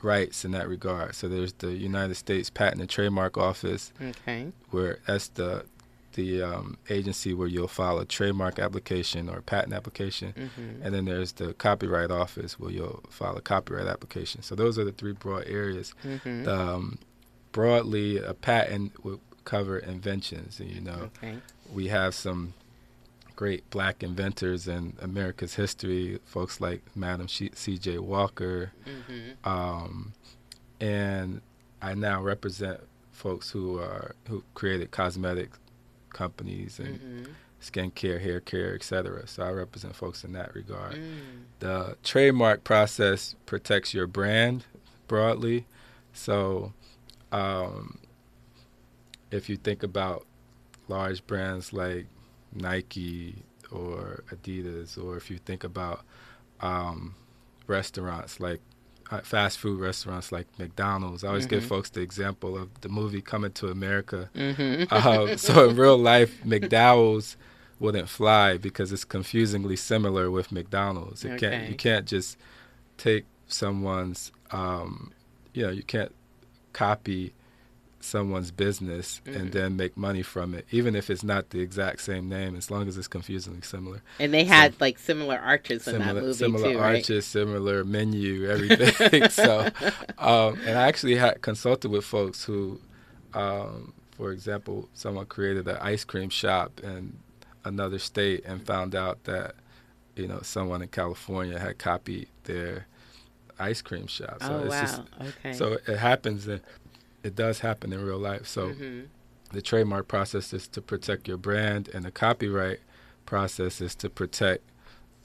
rights 0.04 0.46
in 0.46 0.52
that 0.52 0.68
regard. 0.68 1.16
So 1.16 1.28
there's 1.28 1.54
the 1.54 1.72
United 1.72 2.16
States 2.16 2.50
Patent 2.50 2.82
and 2.82 2.90
Trademark 2.90 3.38
Office, 3.38 3.92
Okay. 4.02 4.52
where 4.72 5.00
that's 5.08 5.30
the 5.30 5.66
the 6.14 6.42
um, 6.42 6.78
agency 6.90 7.32
where 7.32 7.48
you'll 7.48 7.68
file 7.68 8.00
a 8.00 8.06
trademark 8.06 8.58
application 8.58 9.30
or 9.30 9.40
patent 9.42 9.72
application, 9.72 10.32
hmm 10.34 10.82
and 10.84 10.92
then 10.96 11.06
there's 11.06 11.34
the 11.34 11.54
Copyright 11.54 12.10
Office 12.10 12.60
where 12.60 12.72
you'll 12.72 13.04
file 13.10 13.36
a 13.38 13.42
copyright 13.42 13.86
application. 13.86 14.42
So 14.42 14.56
those 14.56 14.80
are 14.80 14.84
the 14.84 14.92
three 14.92 15.12
broad 15.14 15.44
areas. 15.46 15.94
hmm 16.02 16.48
Um, 16.48 16.98
broadly, 17.52 18.18
a 18.18 18.34
patent 18.34 19.04
would 19.06 19.20
cover 19.46 19.78
inventions. 19.78 20.60
And, 20.60 20.70
you 20.72 20.82
know, 20.82 21.10
Okay. 21.18 21.38
we 21.72 21.88
have 21.90 22.16
some 22.16 22.54
great 23.38 23.70
black 23.70 24.04
inventors 24.04 24.68
in 24.68 24.98
America's 25.02 25.54
history, 25.56 26.20
folks 26.26 26.60
like 26.60 26.82
Madam 26.96 27.30
C.J. 27.30 28.00
Walker, 28.00 28.74
hmm 28.84 29.50
um, 29.50 30.14
and 30.82 31.42
I 31.82 31.94
now 31.94 32.22
represent 32.22 32.82
folks 33.12 33.52
who 33.52 33.78
are 33.80 34.16
who 34.28 34.44
created 34.54 34.92
cosmetic 34.92 35.52
companies 36.10 36.80
and 36.80 37.00
hmm 37.00 37.24
skincare, 37.60 38.22
hair 38.22 38.40
care, 38.40 38.76
etc. 38.76 39.26
So 39.28 39.42
I 39.42 39.50
represent 39.50 39.96
folks 39.96 40.24
in 40.24 40.32
that 40.34 40.54
regard. 40.54 40.94
Mm. 40.94 41.46
The 41.58 41.98
trademark 42.04 42.64
process 42.64 43.36
protects 43.48 43.96
your 43.96 44.06
brand 44.06 44.66
broadly. 45.08 45.66
So 46.14 46.74
um, 47.32 47.98
if 49.32 49.50
you 49.50 49.58
think 49.58 49.82
about 49.82 50.28
large 50.88 51.26
brands 51.26 51.74
like 51.74 52.06
Nike 52.58 53.44
or 53.72 54.24
Adidas, 54.32 54.98
or 55.02 55.18
if 55.18 55.30
you 55.32 55.38
think 55.38 55.64
about 55.64 56.02
um, 56.62 57.16
restaurants 57.68 58.40
like 58.40 58.62
uh, 59.12 59.22
fast 59.22 59.58
food 59.60 59.80
restaurants 59.80 60.32
like 60.32 60.48
McDonald's, 60.60 61.24
I 61.24 61.30
always 61.30 61.46
give 61.46 61.64
Mhm. 61.64 61.68
folks 61.68 61.90
the 61.90 62.02
example 62.02 62.58
of 62.58 62.82
the 62.82 62.90
movie 62.90 63.22
Coming 63.22 63.52
to 63.54 63.70
America. 63.70 64.30
hmm 64.36 64.84
Um, 64.92 65.38
so 65.46 65.70
in 65.70 65.76
real 65.76 65.98
life, 65.98 66.36
McDowell's 66.46 67.38
wouldn't 67.80 68.10
fly 68.10 68.58
because 68.58 68.92
it's 68.92 69.06
confusingly 69.06 69.76
similar 69.76 70.30
with 70.32 70.52
McDonald's. 70.52 71.24
It 71.24 71.38
can't 71.38 71.54
Okay. 71.54 71.70
you 71.70 71.76
can't 71.76 72.06
just 72.08 72.38
take 72.98 73.26
someone's 73.48 74.32
um, 74.52 75.12
you 75.54 75.64
know 75.66 75.72
you 75.72 75.84
can't 75.84 76.14
copy 76.74 77.34
someone's 78.08 78.52
business 78.52 79.22
Mhm. 79.26 79.36
and 79.36 79.52
then 79.52 79.76
make 79.76 79.96
money 79.98 80.24
from 80.24 80.54
it, 80.54 80.66
even 80.72 80.96
if 80.96 81.10
it's 81.10 81.24
not 81.24 81.50
the 81.52 81.60
exact 81.62 82.02
same 82.02 82.28
name, 82.30 82.56
as 82.56 82.72
long 82.72 82.88
as 82.88 82.98
it's 82.98 83.08
confusingly 83.08 83.62
similar. 83.62 84.02
And 84.20 84.34
they 84.34 84.46
had 84.46 84.80
like 84.80 84.98
similar 84.98 85.38
arches 85.38 85.88
in 85.88 86.00
that 86.00 86.08
Similar, 86.08 86.22
movie 86.22 86.34
similar 86.34 86.72
too, 86.74 86.80
right? 86.80 86.96
arches, 86.96 87.26
similar 87.26 87.84
menu, 87.84 88.50
everything. 88.50 89.30
so, 89.42 89.68
um, 90.18 90.60
and 90.66 90.78
I 90.78 90.88
actually 90.88 91.16
had 91.16 91.42
consulted 91.42 91.92
with 91.92 92.06
folks 92.06 92.46
who, 92.46 92.80
um, 93.34 93.94
for 94.16 94.32
example, 94.32 94.90
someone 94.94 95.26
created 95.26 95.68
an 95.68 95.78
ice 95.82 96.04
cream 96.04 96.30
shop 96.30 96.80
in 96.84 97.18
another 97.66 98.00
state 98.00 98.44
and 98.46 98.66
found 98.66 98.96
out 98.96 99.24
that, 99.26 99.56
you 100.16 100.28
know, 100.28 100.40
someone 100.42 100.82
in 100.82 100.88
California 100.88 101.60
had 101.60 101.78
copied 101.78 102.28
their 102.46 102.88
ice 103.60 103.82
cream 103.82 104.08
shop. 104.08 104.38
So 104.42 104.54
oh 104.54 104.60
it's 104.66 104.70
wow. 104.70 104.82
just 104.82 105.02
okay. 105.40 105.54
so 105.54 105.78
it 105.88 105.98
happens. 105.98 106.48
and 106.48 106.62
It 107.28 107.36
does 107.36 107.60
happen 107.60 107.92
in 107.92 108.04
real 108.04 108.18
life. 108.32 108.48
So 108.48 108.70
hmm 108.70 109.02
the 109.52 109.62
trademark 109.62 110.10
process 110.10 110.52
is 110.52 110.68
to 110.68 110.82
protect 110.82 111.26
your 111.26 111.38
brand, 111.38 111.88
and 111.94 112.04
the 112.04 112.12
copyright 112.12 112.82
process 113.26 113.80
is 113.80 113.96
to 113.96 114.10
protect 114.10 114.62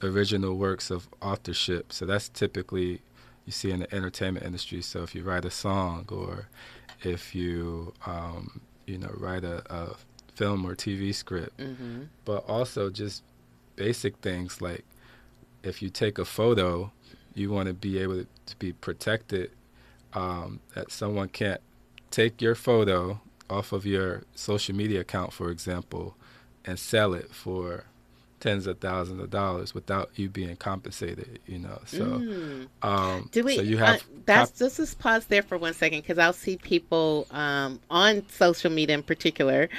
original 0.01 0.55
works 0.55 0.89
of 0.89 1.09
authorship. 1.21 1.91
So 1.91 2.05
that's 2.05 2.29
typically 2.29 3.01
you 3.45 3.51
see 3.51 3.71
in 3.71 3.79
the 3.81 3.93
entertainment 3.93 4.45
industry. 4.45 4.81
So 4.81 5.03
if 5.03 5.13
you 5.13 5.23
write 5.23 5.43
a 5.43 5.51
song, 5.51 6.05
or 6.09 6.47
if 7.03 7.35
you 7.35 7.93
um, 8.05 8.61
you 8.85 8.97
know 8.97 9.13
write 9.17 9.43
a, 9.43 9.57
a 9.73 9.95
film 10.35 10.65
or 10.65 10.73
TV 10.75 11.13
script, 11.13 11.59
hmm 11.59 12.03
but 12.25 12.45
also 12.47 12.89
just 12.89 13.23
basic 13.75 14.15
things 14.17 14.61
like 14.61 14.85
if 15.63 15.81
you 15.81 15.89
take 15.89 16.17
a 16.17 16.25
photo 16.25 16.91
you 17.35 17.51
want 17.51 17.67
to 17.67 17.73
be 17.73 17.97
able 17.97 18.17
to, 18.21 18.27
to 18.45 18.55
be 18.57 18.71
protected 18.71 19.49
um, 20.13 20.59
that 20.75 20.91
someone 20.91 21.27
can't 21.27 21.59
take 22.13 22.41
your 22.41 22.53
photo 22.55 23.19
off 23.49 23.71
of 23.73 23.85
your 23.85 24.21
social 24.35 24.75
media 24.75 25.01
account, 25.01 25.33
for 25.33 25.49
example, 25.49 26.15
and 26.63 26.79
sell 26.79 27.13
it 27.13 27.33
for 27.33 27.85
tens 28.39 28.67
of 28.67 28.77
thousands 28.79 29.19
of 29.21 29.29
dollars 29.31 29.73
without 29.73 30.11
you 30.15 30.29
being 30.29 30.55
compensated. 30.55 31.39
You 31.47 31.59
know, 31.59 31.79
so 31.85 32.05
Mm. 32.05 32.67
um, 32.83 33.29
Do 33.31 33.43
we? 33.43 33.55
so 33.55 33.61
you 33.61 33.77
uh, 33.77 33.85
have 33.85 34.03
that's 34.25 34.51
cop- 34.51 34.59
just 34.59 34.77
just 34.77 34.99
pause 34.99 35.25
there 35.25 35.41
for 35.41 35.57
one 35.57 35.73
second 35.73 36.01
because 36.01 36.19
I'll 36.19 36.33
see 36.33 36.57
people 36.57 37.25
um, 37.31 37.79
on 37.89 38.27
social 38.29 38.71
media 38.71 38.95
in 38.95 39.03
particular, 39.03 39.69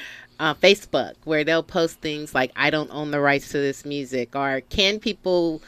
uh, 0.41 0.55
Facebook, 0.55 1.15
where 1.25 1.45
they'll 1.45 1.63
post 1.63 2.01
things 2.01 2.35
like 2.35 2.51
"I 2.57 2.71
don't 2.71 2.91
own 2.91 3.13
the 3.13 3.21
rights 3.21 3.49
to 3.51 3.59
this 3.59 3.85
music" 3.85 4.35
or 4.35 4.61
"Can 4.71 4.99
people?" 4.99 5.63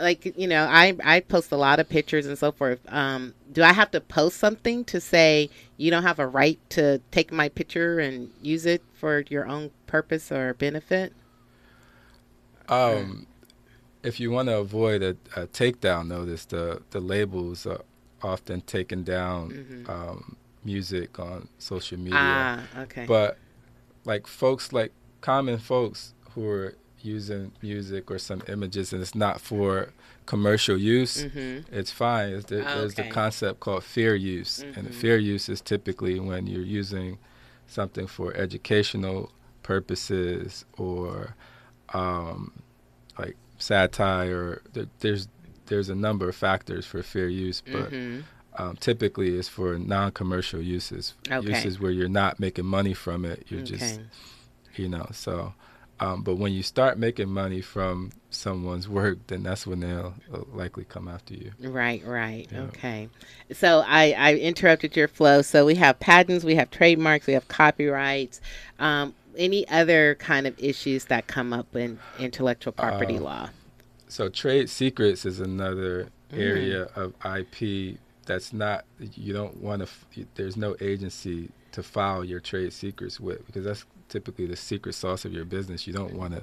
Like 0.00 0.34
you 0.38 0.46
know, 0.46 0.64
I 0.64 0.96
I 1.04 1.20
post 1.20 1.52
a 1.52 1.56
lot 1.56 1.80
of 1.80 1.88
pictures 1.88 2.26
and 2.26 2.38
so 2.38 2.52
forth. 2.52 2.80
Um, 2.88 3.34
do 3.52 3.62
I 3.62 3.72
have 3.72 3.90
to 3.92 4.00
post 4.00 4.38
something 4.38 4.84
to 4.86 5.00
say 5.00 5.50
you 5.76 5.90
don't 5.90 6.02
have 6.04 6.18
a 6.18 6.26
right 6.26 6.58
to 6.70 7.00
take 7.10 7.32
my 7.32 7.48
picture 7.48 7.98
and 7.98 8.30
use 8.42 8.66
it 8.66 8.82
for 8.94 9.24
your 9.28 9.46
own 9.48 9.70
purpose 9.86 10.30
or 10.32 10.54
benefit? 10.54 11.12
Um, 12.68 13.26
if 14.02 14.20
you 14.20 14.30
want 14.30 14.48
to 14.48 14.58
avoid 14.58 15.02
a, 15.02 15.16
a 15.36 15.46
takedown 15.46 16.08
notice, 16.08 16.44
the 16.44 16.82
the 16.90 17.00
labels 17.00 17.66
are 17.66 17.82
often 18.22 18.60
taken 18.62 19.04
down 19.04 19.50
Mhm. 19.50 19.88
um, 19.88 20.36
music 20.64 21.18
on 21.18 21.48
social 21.58 21.98
media. 21.98 22.18
Ah, 22.18 22.82
okay. 22.82 23.06
But 23.06 23.38
like 24.04 24.26
folks, 24.26 24.72
like 24.72 24.92
common 25.20 25.58
folks 25.58 26.14
who 26.34 26.46
are 26.48 26.74
using 27.02 27.52
music 27.62 28.10
or 28.10 28.18
some 28.18 28.42
images, 28.48 28.92
and 28.92 29.00
it's 29.02 29.14
not 29.14 29.40
for 29.40 29.90
commercial 30.26 30.76
use, 30.76 31.24
hmm 31.24 31.58
it's 31.70 31.92
fine. 31.92 32.30
It's 32.30 32.46
the, 32.46 32.56
There's 32.56 32.94
the 32.94 33.04
concept 33.04 33.60
called 33.60 33.84
fair 33.84 34.14
use, 34.14 34.64
and 34.74 34.86
the 34.86 34.90
Mhm. 34.90 34.94
fair 34.94 35.18
use 35.18 35.48
is 35.50 35.60
typically 35.60 36.18
when 36.18 36.46
you're 36.46 36.62
using 36.62 37.18
something 37.66 38.06
for 38.06 38.32
educational 38.34 39.30
purposes 39.62 40.64
or 40.78 41.34
um, 41.94 42.52
like 43.18 43.36
satire. 43.58 44.62
There, 44.72 44.86
there's 45.00 45.28
there's 45.66 45.90
a 45.90 45.94
number 45.94 46.28
of 46.28 46.34
factors 46.36 46.86
for 46.86 47.02
fair 47.02 47.28
use, 47.28 47.62
but 47.70 47.90
hmm 47.90 48.20
um, 48.56 48.76
typically 48.76 49.36
it's 49.36 49.46
for 49.48 49.78
non-commercial 49.78 50.60
uses, 50.60 51.14
Okay. 51.30 51.46
uses 51.48 51.78
where 51.78 51.92
you're 51.92 52.08
not 52.08 52.40
making 52.40 52.64
money 52.64 52.92
from 52.94 53.24
it. 53.24 53.44
You're 53.48 53.60
just 53.62 54.00
you 54.74 54.88
know 54.88 55.06
so. 55.12 55.54
Um, 56.00 56.22
but 56.22 56.36
when 56.36 56.52
you 56.52 56.62
start 56.62 56.98
making 56.98 57.28
money 57.28 57.60
from 57.60 58.10
someone's 58.30 58.88
work, 58.88 59.18
then 59.26 59.42
that's 59.42 59.66
when 59.66 59.80
they'll 59.80 60.14
uh, 60.32 60.38
likely 60.52 60.84
come 60.84 61.08
after 61.08 61.34
you. 61.34 61.50
Right, 61.60 62.04
right. 62.04 62.46
Yeah. 62.52 62.60
Okay. 62.64 63.08
So 63.52 63.82
I, 63.86 64.12
I 64.12 64.34
interrupted 64.36 64.96
your 64.96 65.08
flow. 65.08 65.42
So 65.42 65.66
we 65.66 65.74
have 65.76 65.98
patents, 65.98 66.44
we 66.44 66.54
have 66.54 66.70
trademarks, 66.70 67.26
we 67.26 67.32
have 67.32 67.48
copyrights. 67.48 68.40
Um, 68.78 69.14
any 69.36 69.68
other 69.68 70.14
kind 70.16 70.46
of 70.46 70.58
issues 70.58 71.06
that 71.06 71.26
come 71.26 71.52
up 71.52 71.74
in 71.74 71.98
intellectual 72.18 72.72
property 72.72 73.16
Uh, 73.18 73.22
law? 73.22 73.50
So 74.08 74.28
trade 74.28 74.70
secrets 74.70 75.24
is 75.24 75.40
another 75.40 76.08
Mm. 76.32 76.38
area 76.38 76.82
of 76.94 77.14
IP 77.24 77.98
that's 78.26 78.52
not 78.52 78.84
you 79.14 79.32
don't 79.32 79.56
want 79.62 79.80
to. 79.80 79.84
F- 79.84 80.26
there's 80.34 80.58
no 80.58 80.76
agency 80.78 81.48
to 81.72 81.82
file 81.82 82.22
your 82.22 82.38
trade 82.40 82.72
secrets 82.74 83.18
with 83.18 83.46
because 83.46 83.64
that's 83.64 83.86
typically 84.08 84.46
the 84.46 84.56
secret 84.56 84.94
sauce 84.94 85.24
of 85.24 85.32
your 85.32 85.44
business. 85.44 85.86
You 85.86 85.92
don't 85.92 86.14
want 86.14 86.34
to 86.34 86.42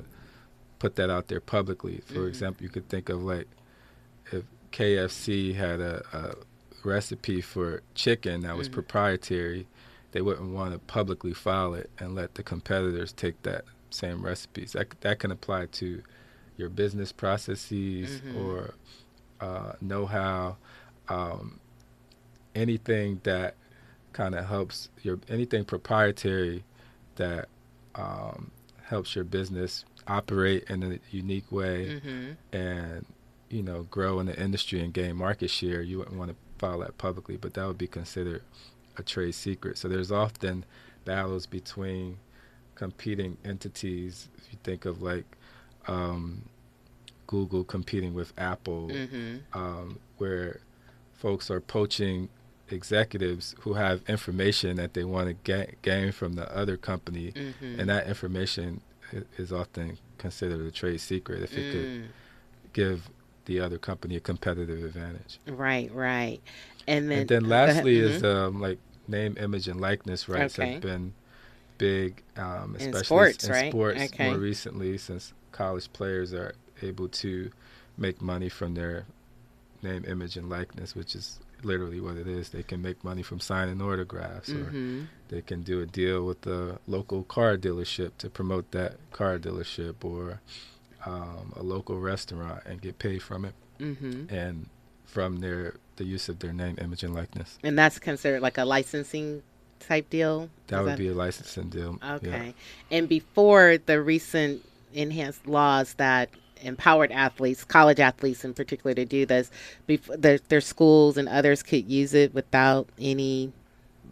put 0.79 0.95
that 0.95 1.09
out 1.09 1.27
there 1.27 1.39
publicly. 1.39 2.01
For 2.05 2.13
Mhm. 2.19 2.27
example, 2.27 2.63
you 2.63 2.69
could 2.69 2.87
think 2.89 3.09
of 3.09 3.23
like 3.23 3.47
if 4.31 4.43
KFC 4.71 5.53
had 5.53 5.79
a, 5.79 6.03
a 6.13 6.35
recipe 6.87 7.41
for 7.41 7.81
chicken 7.95 8.41
that 8.41 8.55
was 8.57 8.69
Mhm. 8.69 8.73
proprietary, 8.73 9.67
they 10.11 10.21
wouldn't 10.21 10.51
want 10.51 10.73
to 10.73 10.79
publicly 10.79 11.33
file 11.33 11.73
it 11.73 11.89
and 11.99 12.15
let 12.15 12.35
the 12.35 12.43
competitors 12.43 13.11
take 13.13 13.41
that 13.43 13.65
same 13.89 14.23
recipes. 14.23 14.73
That 14.73 14.89
that 15.01 15.19
can 15.19 15.31
apply 15.31 15.67
to 15.67 16.03
your 16.57 16.69
business 16.69 17.11
processes 17.11 18.21
Mhm. 18.21 18.35
or 18.35 18.73
uh, 19.41 19.73
know-how, 19.81 20.55
um, 21.09 21.59
anything 22.55 23.19
that 23.23 23.55
kind 24.13 24.33
of 24.33 24.45
helps 24.45 24.89
your 25.03 25.19
anything 25.27 25.65
proprietary 25.65 26.63
that 27.17 27.49
um, 27.95 28.51
helps 28.83 29.15
your 29.15 29.23
business 29.23 29.85
operate 30.07 30.65
in 30.69 30.83
a 30.83 30.99
unique 31.11 31.51
way 31.51 31.99
Mm-hmm. 32.05 32.55
and 32.57 33.05
you 33.49 33.61
know 33.63 33.83
grow 33.83 34.19
in 34.19 34.25
the 34.27 34.39
industry 34.39 34.81
and 34.81 34.93
gain 34.93 35.15
market 35.15 35.49
share. 35.49 35.81
You 35.81 35.99
wouldn't 35.99 36.17
want 36.17 36.31
to 36.31 36.37
file 36.59 36.79
that 36.79 36.97
publicly, 36.97 37.37
but 37.37 37.53
that 37.55 37.65
would 37.67 37.77
be 37.77 37.87
considered 37.87 38.41
a 38.97 39.03
trade 39.03 39.35
secret. 39.35 39.77
So 39.77 39.87
there's 39.87 40.11
often 40.11 40.65
battles 41.05 41.45
between 41.45 42.17
competing 42.75 43.37
entities. 43.45 44.29
If 44.37 44.51
you 44.51 44.59
think 44.63 44.85
of 44.85 45.01
like 45.01 45.25
um, 45.87 46.43
Google 47.27 47.63
competing 47.63 48.13
with 48.13 48.33
Apple, 48.37 48.89
Mm-hmm. 48.89 49.37
um, 49.57 49.99
where 50.17 50.59
folks 51.13 51.49
are 51.51 51.59
poaching 51.61 52.29
executives 52.69 53.55
who 53.61 53.73
have 53.73 54.01
information 54.07 54.77
that 54.77 54.93
they 54.93 55.03
want 55.03 55.27
to 55.27 55.33
ga- 55.33 55.73
gain 55.81 56.11
from 56.11 56.33
the 56.33 56.55
other 56.55 56.77
company, 56.77 57.31
Mm-hmm. 57.35 57.79
and 57.79 57.89
that 57.89 58.07
information 58.07 58.81
is 59.37 59.51
often 59.51 59.97
considered 60.17 60.65
a 60.65 60.71
trade 60.71 60.99
secret 60.99 61.43
if 61.43 61.57
it 61.57 61.69
could 61.71 61.87
Mm. 61.87 62.05
give 62.73 63.09
the 63.45 63.59
other 63.59 63.77
company 63.77 64.15
a 64.15 64.19
competitive 64.19 64.83
advantage. 64.83 65.39
Right, 65.47 65.91
right. 65.93 66.39
And 66.87 67.09
then, 67.11 67.19
and 67.19 67.27
then 67.27 67.45
lastly 67.45 67.97
Mhm. 67.97 68.03
is 68.09 68.23
um, 68.23 68.59
like 68.59 68.79
name, 69.07 69.35
image, 69.39 69.67
and 69.67 69.79
likeness 69.79 70.27
rights 70.27 70.57
Okay. 70.57 70.73
have 70.73 70.81
been 70.81 71.13
big, 71.77 72.23
um, 72.37 72.75
In 72.79 72.81
especially 72.81 73.03
sports, 73.05 73.43
in 73.43 73.51
right? 73.51 73.69
sports 73.71 74.03
Okay. 74.13 74.25
more 74.25 74.37
recently 74.39 74.97
since 74.97 75.33
college 75.51 75.91
players 75.93 76.33
are 76.33 76.53
able 76.81 77.07
to 77.09 77.51
make 77.97 78.21
money 78.21 78.49
from 78.49 78.73
their 78.73 79.05
name, 79.83 80.03
image, 80.07 80.35
and 80.37 80.49
likeness, 80.49 80.95
which 80.95 81.15
is 81.15 81.39
literally 81.65 81.99
what 81.99 82.15
it 82.15 82.27
is. 82.27 82.49
They 82.49 82.63
can 82.63 82.81
make 82.81 83.03
money 83.03 83.23
from 83.23 83.39
signing 83.39 83.81
autographs, 83.81 84.49
or 84.49 84.65
Mhm. 84.71 85.07
they 85.29 85.41
can 85.41 85.63
do 85.63 85.81
a 85.81 85.85
deal 85.85 86.25
with 86.25 86.41
the 86.41 86.79
local 86.87 87.23
car 87.23 87.57
dealership 87.57 88.11
to 88.19 88.29
promote 88.29 88.71
that 88.71 88.97
car 89.11 89.37
dealership, 89.39 89.95
or 90.03 90.41
um, 91.05 91.53
a 91.55 91.61
local 91.61 91.99
restaurant 91.99 92.63
and 92.65 92.81
get 92.81 92.97
paid 92.97 93.21
from 93.21 93.45
it, 93.45 93.53
Mhm. 93.79 94.31
and 94.31 94.69
from 95.05 95.37
their 95.37 95.75
the 95.97 96.03
use 96.03 96.27
of 96.27 96.39
their 96.39 96.51
name, 96.51 96.75
image, 96.81 97.03
and 97.03 97.13
likeness. 97.13 97.57
And 97.63 97.77
that's 97.77 97.99
considered 97.99 98.41
like 98.41 98.57
a 98.57 98.65
licensing 98.65 99.43
type 99.79 100.09
deal. 100.09 100.49
That 100.67 100.83
would 100.83 100.97
be 100.97 101.07
a 101.07 101.13
licensing 101.13 101.69
deal. 101.69 101.99
yeah. 102.01 102.15
Okay. 102.15 102.55
And 102.91 103.07
before 103.07 103.77
the 103.77 104.01
recent 104.01 104.65
enhanced 104.93 105.45
laws 105.47 105.93
that 105.93 106.29
empowered 106.61 107.11
athletes, 107.11 107.63
college 107.63 107.99
athletes 107.99 108.43
in 108.45 108.53
particular, 108.53 108.93
to 108.93 109.05
do 109.05 109.25
this, 109.25 109.51
before 109.87 110.17
their, 110.17 110.37
their 110.49 110.61
schools 110.61 111.17
and 111.17 111.27
others 111.29 111.63
could 111.63 111.89
use 111.89 112.13
it 112.13 112.33
without 112.33 112.87
any 112.99 113.51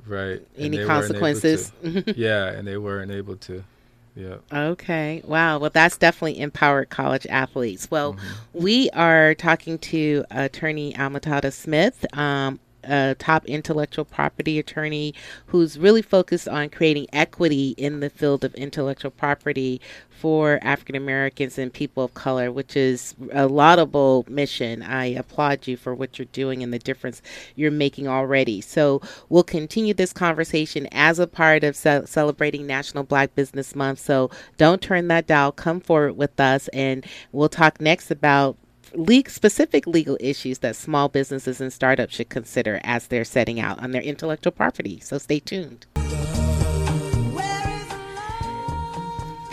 Right. 0.06 0.42
any 0.58 0.78
they 0.78 0.86
weren't 0.86 1.16
able 1.16 1.20
consequences. 1.22 1.72
yeah, 2.18 2.48
and 2.52 2.68
they 2.68 2.78
weren't 2.78 3.12
able 3.12 3.38
to. 3.38 3.64
Yeah. 4.16 4.36
okay. 4.52 5.24
Wow. 5.26 5.58
Well, 5.58 5.72
that's 5.72 5.98
definitely 5.98 6.40
empowered 6.40 6.90
college 6.90 7.26
athletes. 7.32 7.90
Well, 7.90 8.14
Mhm. 8.14 8.20
we 8.54 8.90
are 8.92 9.34
talking 9.34 9.80
to 9.80 10.24
attorney 10.30 10.94
Almuhtada 10.94 11.52
Smith. 11.52 12.06
Um, 12.16 12.60
a 12.84 13.16
top 13.20 13.46
intellectual 13.46 14.06
property 14.06 14.60
attorney 14.60 15.14
who's 15.48 15.80
really 15.80 16.02
focused 16.02 16.48
on 16.48 16.70
creating 16.70 17.08
equity 17.14 17.76
in 17.78 18.00
the 18.00 18.10
field 18.10 18.44
of 18.44 18.54
intellectual 18.56 19.12
property 19.12 19.82
for 20.10 20.58
African 20.62 20.96
Americans 20.96 21.58
and 21.58 21.74
people 21.74 22.04
of 22.04 22.14
color, 22.14 22.50
which 22.50 22.78
is 22.78 23.14
a 23.34 23.46
laudable 23.46 24.26
mission. 24.30 24.82
I 24.82 25.08
applaud 25.08 25.68
you 25.68 25.76
for 25.76 25.94
what 25.94 26.18
you're 26.18 26.26
doing 26.32 26.64
and 26.64 26.74
the 26.74 26.80
difference 26.80 27.22
you're 27.56 27.72
making 27.72 28.08
already. 28.08 28.62
So 28.62 29.02
we'll 29.28 29.44
continue 29.44 29.94
this 29.94 30.14
conversation 30.14 30.88
as 30.94 31.20
a 31.20 31.28
part 31.28 31.66
of 31.66 31.76
ce- 31.76 32.10
celebrating 32.10 32.66
National 32.66 33.04
Black 33.04 33.36
Business 33.36 33.76
Month. 33.76 34.00
So 34.00 34.30
don't 34.58 34.82
turn 34.82 35.10
that 35.10 35.28
dial. 35.28 35.52
Come 35.52 35.82
forward 35.82 36.16
with 36.16 36.40
us, 36.40 36.70
and 36.70 37.06
we'll 37.34 37.50
talk 37.50 37.82
next 37.82 38.10
about 38.10 38.58
le- 38.94 39.30
specific 39.30 39.88
legal 39.88 40.18
issues 40.20 40.60
that 40.60 40.76
small 40.76 41.10
businesses 41.10 41.60
and 41.62 41.72
startups 41.72 42.16
should 42.16 42.30
consider 42.30 42.80
as 42.84 43.08
they're 43.08 43.26
setting 43.26 43.60
out 43.60 43.82
on 43.82 43.92
their 43.92 44.02
intellectual 44.02 44.52
property. 44.52 45.00
So 45.00 45.18
stay 45.18 45.40
tuned. 45.40 45.86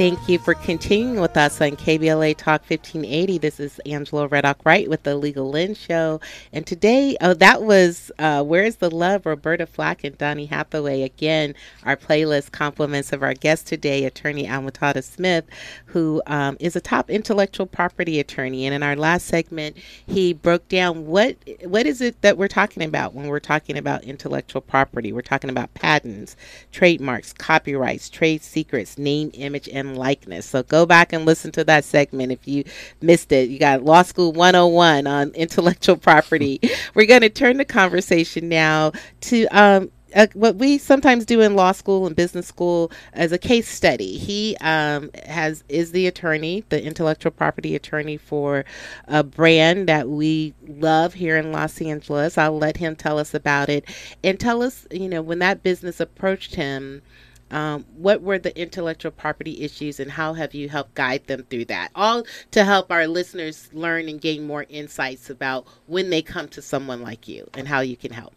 Thank 0.01 0.31
you 0.31 0.39
for 0.39 0.55
continuing 0.55 1.21
with 1.21 1.37
us 1.37 1.61
on 1.61 1.73
KBLA 1.73 2.35
Talk 2.39 2.63
1580. 2.63 3.37
This 3.37 3.61
is 3.61 3.79
Angela 3.81 4.29
Reddock 4.29 4.65
Wright 4.65 4.89
with 4.89 5.03
the 5.03 5.15
Legal 5.15 5.51
Lens 5.51 5.77
Show. 5.77 6.23
And 6.55 6.67
today, 6.67 7.19
oh, 7.21 7.35
that 7.35 7.61
was 7.61 8.11
uh, 8.19 8.43
Where's 8.43 8.77
the 8.77 8.89
Love? 8.91 9.27
Roberta 9.27 9.67
Flack 9.67 10.03
and 10.03 10.17
Donny 10.17 10.47
Hathaway. 10.47 11.03
Again, 11.03 11.55
our 11.85 11.99
playlist 11.99 12.51
compliments 12.51 13.13
of 13.13 13.23
our 13.23 13.35
guest 13.35 13.67
today, 13.67 14.07
attorney 14.07 14.47
Almuhtada 14.47 15.05
Smith, 15.05 15.45
who 15.85 16.23
um, 16.27 16.57
is 16.61 16.75
a 16.75 16.81
top 16.81 17.11
intellectual 17.11 17.67
property 17.67 18.19
attorney. 18.19 18.65
And 18.65 18.75
in 18.75 18.83
our 18.83 18.97
last 18.97 19.27
segment, 19.27 19.77
he 20.07 20.33
broke 20.33 20.67
down 20.69 21.09
what 21.09 21.37
what 21.65 21.85
is 21.85 22.01
it 22.01 22.23
that 22.23 22.39
we're 22.39 22.49
talking 22.49 22.85
about 22.85 23.13
when 23.13 23.27
we're 23.27 23.39
talking 23.39 23.77
about 23.77 24.05
intellectual 24.05 24.63
property. 24.63 25.13
We're 25.13 25.21
talking 25.21 25.51
about 25.51 25.75
patents, 25.75 26.37
trademarks, 26.73 27.35
copyrights, 27.35 28.09
trade 28.09 28.43
secrets, 28.43 28.97
name, 28.97 29.31
image, 29.35 29.69
and 29.69 29.89
likeness. 29.96 30.46
So 30.46 30.62
go 30.62 30.87
back 30.87 31.12
and 31.12 31.26
listen 31.26 31.53
to 31.53 31.64
that 31.64 31.85
segment 31.85 32.33
if 32.33 32.46
you 32.46 32.64
missed 33.00 33.33
it. 33.33 33.48
You 33.50 33.59
got 33.59 33.85
Law 33.85 34.03
School 34.03 34.33
101 34.33 35.07
on 35.07 35.31
intellectual 35.35 35.96
property. 35.96 36.61
We're 36.94 37.07
going 37.07 37.22
to 37.22 37.31
turn 37.31 37.57
the 37.59 37.64
conversation 37.64 38.48
now 38.48 38.92
to 39.22 39.46
um, 39.46 39.90
uh, 40.14 40.26
what 40.35 40.57
we 40.57 40.79
sometimes 40.79 41.24
do 41.24 41.40
in 41.40 41.55
law 41.55 41.72
school 41.72 42.07
and 42.07 42.16
business 42.16 42.46
school 42.46 42.90
as 43.12 43.33
a 43.33 43.38
case 43.38 43.68
study. 43.68 44.18
He 44.18 44.57
um, 44.61 45.11
has 45.26 45.64
is 45.68 45.92
the 45.92 46.07
attorney, 46.07 46.64
the 46.68 46.83
intellectual 46.83 47.33
property 47.33 47.76
attorney 47.76 48.16
for 48.16 48.64
a 49.07 49.22
brand 49.22 49.88
that 49.88 50.09
we 50.09 50.55
love 50.66 51.14
here 51.14 51.37
in 51.37 51.53
Los 51.53 51.81
Angeles. 51.81 52.38
I'll 52.38 52.59
let 52.59 52.76
him 52.76 52.96
tell 52.96 53.18
us 53.18 53.35
about 53.35 53.68
it 53.68 53.85
and 54.24 54.38
tell 54.38 54.62
us, 54.62 54.87
you 54.90 55.09
know, 55.09 55.22
when 55.22 55.38
that 55.40 55.62
business 55.62 56.00
approached 56.00 56.55
him 56.55 57.03
um, 57.51 57.85
what 57.97 58.23
were 58.23 58.39
the 58.39 58.59
intellectual 58.61 59.11
property 59.11 59.63
issues 59.63 59.99
and 59.99 60.11
how 60.11 60.35
have 60.35 60.55
you 60.55 60.69
helped 60.69 60.95
guide 60.95 61.27
them 61.27 61.45
through 61.51 61.67
that? 61.67 61.91
All 61.95 62.25
to 62.53 62.65
help 62.65 62.91
our 62.91 63.07
listeners 63.07 63.69
learn 63.73 64.09
and 64.09 64.21
gain 64.21 64.47
more 64.47 64.67
insights 64.69 65.31
about 65.31 65.67
when 65.87 66.11
they 66.11 66.23
come 66.23 66.49
to 66.49 66.63
someone 66.63 67.03
like 67.03 67.27
you 67.27 67.49
and 67.55 67.67
how 67.67 67.81
you 67.81 67.97
can 67.97 68.13
help. 68.13 68.35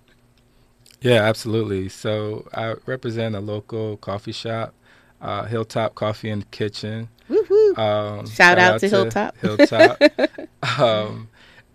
Yeah, 1.02 1.23
absolutely. 1.23 1.89
So 1.89 2.47
I 2.54 2.76
represent 2.86 3.36
a 3.36 3.39
local 3.39 3.97
coffee 3.97 4.32
shop, 4.32 4.73
uh, 5.21 5.45
Hilltop 5.45 5.95
Coffee 5.95 6.30
and 6.30 6.49
Kitchen. 6.52 7.10
Woohoo! 7.30 7.78
Um, 7.78 8.26
shout, 8.26 8.58
shout, 8.58 8.60
out, 8.60 8.73
out 8.73 8.80
to, 8.80 8.89
to, 8.89 8.95
Hilltop. 8.95 9.38
Hilltop. 9.38 10.02
um, 10.80 11.30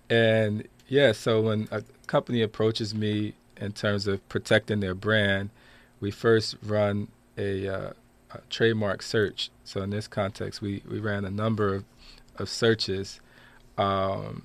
and 0.09 0.67
yeah, 0.89 1.13
so 1.13 1.43
when 1.43 1.69
a 1.71 1.83
company 2.07 2.43
approaches 2.43 2.95
me 2.95 3.35
in 3.59 3.73
terms 3.73 4.07
of 4.07 4.27
protecting 4.29 4.81
their 4.81 4.95
brand, 4.95 5.51
we 6.01 6.11
first 6.11 6.57
run 6.63 7.09
a, 7.39 7.69
uh, 7.69 7.93
a, 8.33 8.39
trademark 8.51 9.03
search. 9.03 9.51
So 9.65 9.83
in 9.83 9.91
this 9.91 10.09
context, 10.09 10.61
we, 10.61 10.83
we 10.91 10.99
ran 10.99 11.25
a 11.25 11.31
number 11.31 11.75
of, 11.75 11.85
of 12.37 12.49
searches 12.49 13.21
um, 13.79 14.43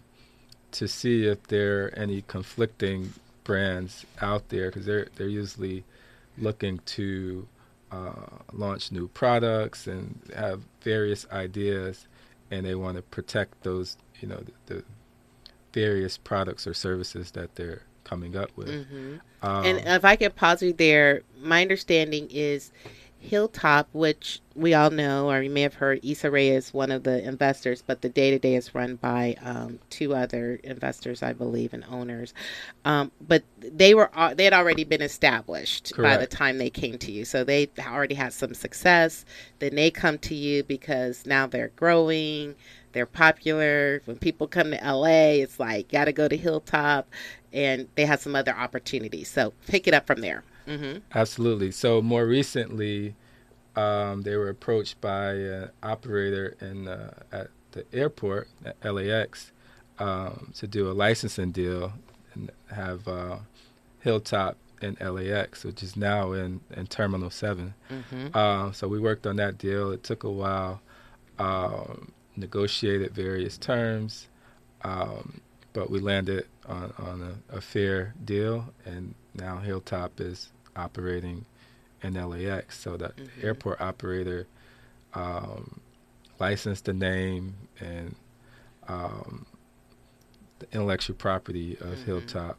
to 0.71 0.87
see 0.87 1.25
if 1.25 1.43
there 1.47 1.85
are 1.85 1.93
any 1.95 2.21
conflicting 2.21 3.13
brands 3.43 4.05
out 4.21 4.49
there 4.49 4.69
because 4.69 4.85
they're 4.85 5.07
they're 5.15 5.27
usually 5.27 5.83
looking 6.37 6.79
to 6.85 7.47
uh, 7.91 8.39
launch 8.51 8.91
new 8.91 9.07
products 9.09 9.87
and 9.87 10.19
have 10.35 10.61
various 10.81 11.25
ideas, 11.31 12.07
and 12.51 12.65
they 12.65 12.75
want 12.75 12.95
to 12.95 13.01
protect 13.03 13.63
those 13.63 13.97
you 14.19 14.27
know 14.27 14.41
the, 14.67 14.75
the 14.75 14.83
various 15.73 16.17
products 16.17 16.67
or 16.67 16.73
services 16.73 17.31
that 17.31 17.55
they're 17.55 17.81
coming 18.03 18.35
up 18.35 18.49
with. 18.55 18.69
Mm-hmm. 18.69 19.17
Um, 19.43 19.65
and 19.65 19.79
if 19.85 20.05
I 20.05 20.15
could 20.15 20.35
pause 20.35 20.63
you 20.63 20.73
there, 20.73 21.21
my 21.41 21.61
understanding 21.61 22.29
is 22.31 22.71
Hilltop, 23.23 23.87
which 23.93 24.41
we 24.53 24.73
all 24.73 24.89
know, 24.89 25.29
or 25.29 25.41
you 25.41 25.49
may 25.49 25.61
have 25.61 25.75
heard, 25.75 26.01
Issa 26.03 26.29
Rae 26.29 26.49
is 26.49 26.73
one 26.73 26.91
of 26.91 27.03
the 27.03 27.25
investors, 27.25 27.81
but 27.85 28.01
the 28.01 28.09
day 28.09 28.31
to 28.31 28.39
day 28.39 28.55
is 28.55 28.75
run 28.75 28.95
by 28.95 29.35
um, 29.41 29.79
two 29.89 30.13
other 30.13 30.59
investors, 30.63 31.23
I 31.23 31.31
believe, 31.31 31.73
and 31.73 31.85
owners. 31.89 32.33
Um, 32.83 33.11
but 33.25 33.43
they 33.59 33.93
were 33.93 34.11
they 34.35 34.43
had 34.43 34.53
already 34.53 34.83
been 34.83 35.01
established 35.01 35.93
Correct. 35.93 36.15
by 36.15 36.17
the 36.17 36.27
time 36.27 36.57
they 36.57 36.69
came 36.69 36.97
to 36.97 37.11
you, 37.11 37.23
so 37.23 37.45
they 37.45 37.69
already 37.79 38.15
had 38.15 38.33
some 38.33 38.53
success. 38.53 39.25
Then 39.59 39.75
they 39.75 39.89
come 39.89 40.17
to 40.19 40.35
you 40.35 40.63
because 40.63 41.25
now 41.25 41.47
they're 41.47 41.71
growing, 41.77 42.55
they're 42.93 43.05
popular. 43.05 44.01
When 44.05 44.17
people 44.17 44.47
come 44.47 44.71
to 44.71 44.77
LA, 44.77 45.41
it's 45.41 45.59
like 45.59 45.89
got 45.89 46.05
to 46.05 46.13
go 46.13 46.27
to 46.27 46.37
Hilltop, 46.37 47.09
and 47.51 47.87
they 47.95 48.05
have 48.05 48.21
some 48.21 48.35
other 48.35 48.55
opportunities. 48.55 49.29
So 49.29 49.53
pick 49.67 49.87
it 49.87 49.93
up 49.93 50.07
from 50.07 50.21
there. 50.21 50.43
Mm-hmm. 50.67 50.99
Absolutely. 51.13 51.71
So 51.71 52.01
more 52.01 52.25
recently, 52.25 53.15
um, 53.75 54.21
they 54.21 54.35
were 54.37 54.49
approached 54.49 55.01
by 55.01 55.31
an 55.33 55.69
operator 55.81 56.55
in 56.61 56.87
uh, 56.87 57.13
at 57.31 57.47
the 57.71 57.85
airport 57.91 58.47
at 58.63 58.77
LAX 58.83 59.51
um, 59.99 60.51
to 60.55 60.67
do 60.67 60.89
a 60.89 60.93
licensing 60.93 61.51
deal 61.51 61.93
and 62.33 62.51
have 62.71 63.07
uh, 63.07 63.37
Hilltop 63.99 64.57
in 64.81 64.97
LAX, 64.99 65.63
which 65.63 65.81
is 65.81 65.95
now 65.95 66.33
in, 66.33 66.59
in 66.75 66.87
Terminal 66.87 67.29
7. 67.29 67.73
Mm-hmm. 67.89 68.27
Uh, 68.33 68.71
so 68.73 68.87
we 68.87 68.99
worked 68.99 69.25
on 69.25 69.37
that 69.37 69.57
deal. 69.57 69.91
It 69.91 70.03
took 70.03 70.23
a 70.23 70.29
while, 70.29 70.81
um, 71.39 72.11
negotiated 72.35 73.13
various 73.13 73.57
terms, 73.57 74.27
um, 74.83 75.41
but 75.73 75.89
we 75.89 75.99
landed 75.99 76.45
on, 76.67 76.93
on 76.97 77.41
a, 77.51 77.57
a, 77.57 77.61
fair 77.61 78.13
deal, 78.23 78.73
and 78.85 79.15
now 79.33 79.57
Hilltop 79.57 80.19
is 80.19 80.51
operating 80.75 81.45
in 82.01 82.13
LAX. 82.13 82.79
So 82.79 82.97
that 82.97 83.15
mm-hmm. 83.15 83.45
airport 83.45 83.81
operator 83.81 84.47
um, 85.13 85.79
licensed 86.39 86.85
the 86.85 86.93
name 86.93 87.55
and 87.79 88.15
um, 88.87 89.45
the 90.59 90.67
intellectual 90.71 91.15
property 91.15 91.73
of 91.73 91.87
mm-hmm. 91.87 92.05
Hilltop, 92.05 92.57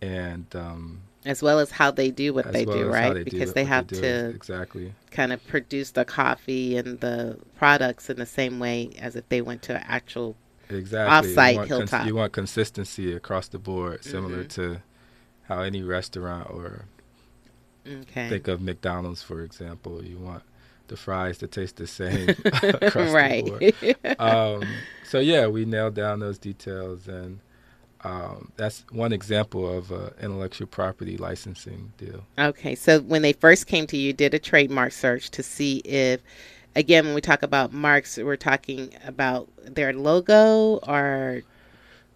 and 0.00 0.46
um, 0.54 1.02
as 1.24 1.42
well 1.42 1.58
as 1.58 1.70
how 1.70 1.90
they 1.90 2.10
do 2.10 2.34
what 2.34 2.52
they 2.52 2.64
well 2.64 2.76
do, 2.76 2.88
right? 2.88 3.14
They 3.14 3.24
because 3.24 3.50
do 3.50 3.54
they 3.54 3.64
have 3.64 3.86
they 3.88 4.00
to 4.00 4.28
exactly 4.30 4.94
kind 5.10 5.32
of 5.32 5.46
produce 5.46 5.90
the 5.92 6.04
coffee 6.04 6.76
and 6.76 7.00
the 7.00 7.38
products 7.56 8.10
in 8.10 8.16
the 8.16 8.26
same 8.26 8.58
way 8.58 8.90
as 8.98 9.16
if 9.16 9.28
they 9.28 9.40
went 9.40 9.62
to 9.62 9.76
an 9.76 9.84
actual 9.86 10.36
exactly 10.68 11.34
offsite 11.34 11.54
you 11.54 11.60
Hilltop. 11.62 11.90
Cons- 11.90 12.06
you 12.06 12.16
want 12.16 12.32
consistency 12.32 13.12
across 13.12 13.48
the 13.48 13.58
board, 13.58 14.04
similar 14.04 14.44
mm-hmm. 14.44 14.48
to 14.48 14.82
how 15.48 15.60
any 15.60 15.82
restaurant 15.82 16.48
or 16.50 16.86
Okay. 17.86 18.28
Think 18.28 18.48
of 18.48 18.60
McDonald's, 18.60 19.22
for 19.22 19.42
example. 19.42 20.04
You 20.04 20.18
want 20.18 20.42
the 20.88 20.96
fries 20.96 21.38
to 21.38 21.46
taste 21.46 21.76
the 21.76 21.86
same 21.86 22.28
across 22.44 23.12
right. 23.12 23.44
the 23.44 23.96
board. 24.02 24.20
Um, 24.20 24.62
so 25.04 25.18
yeah, 25.18 25.46
we 25.46 25.64
nailed 25.64 25.94
down 25.94 26.20
those 26.20 26.38
details, 26.38 27.08
and 27.08 27.40
um, 28.04 28.52
that's 28.56 28.84
one 28.90 29.12
example 29.12 29.78
of 29.78 29.90
an 29.90 30.12
intellectual 30.20 30.66
property 30.66 31.16
licensing 31.16 31.92
deal. 31.98 32.24
Okay, 32.38 32.74
so 32.74 33.00
when 33.00 33.22
they 33.22 33.32
first 33.32 33.66
came 33.66 33.86
to 33.88 33.96
you, 33.96 34.12
did 34.12 34.34
a 34.34 34.38
trademark 34.38 34.92
search 34.92 35.30
to 35.30 35.42
see 35.42 35.78
if, 35.78 36.20
again, 36.74 37.06
when 37.06 37.14
we 37.14 37.20
talk 37.20 37.42
about 37.42 37.72
marks, 37.72 38.18
we're 38.18 38.36
talking 38.36 38.94
about 39.04 39.48
their 39.64 39.92
logo 39.92 40.78
or 40.86 41.42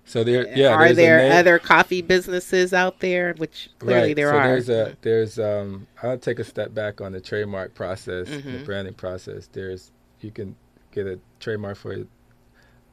so 0.07 0.23
there, 0.23 0.47
yeah. 0.57 0.69
Are 0.69 0.93
there 0.93 1.33
other 1.33 1.59
coffee 1.59 2.01
businesses 2.01 2.73
out 2.73 3.01
there? 3.01 3.35
Which 3.39 3.71
clearly 3.81 4.09
right. 4.09 4.17
there 4.17 4.31
so 4.31 4.37
are. 4.39 4.47
There's 4.47 4.69
a 4.69 4.97
there's 5.03 5.39
um. 5.41 5.89
I'll 6.01 6.17
take 6.17 6.39
a 6.39 6.45
step 6.45 6.73
back 6.73 7.01
on 7.01 7.11
the 7.11 7.21
trademark 7.21 7.75
process, 7.75 8.29
mm-hmm. 8.29 8.53
the 8.53 8.59
branding 8.65 8.95
process. 8.95 9.49
There's 9.53 9.91
you 10.21 10.31
can 10.31 10.55
get 10.93 11.09
a 11.09 11.19
trademark 11.41 11.77
for 11.77 12.07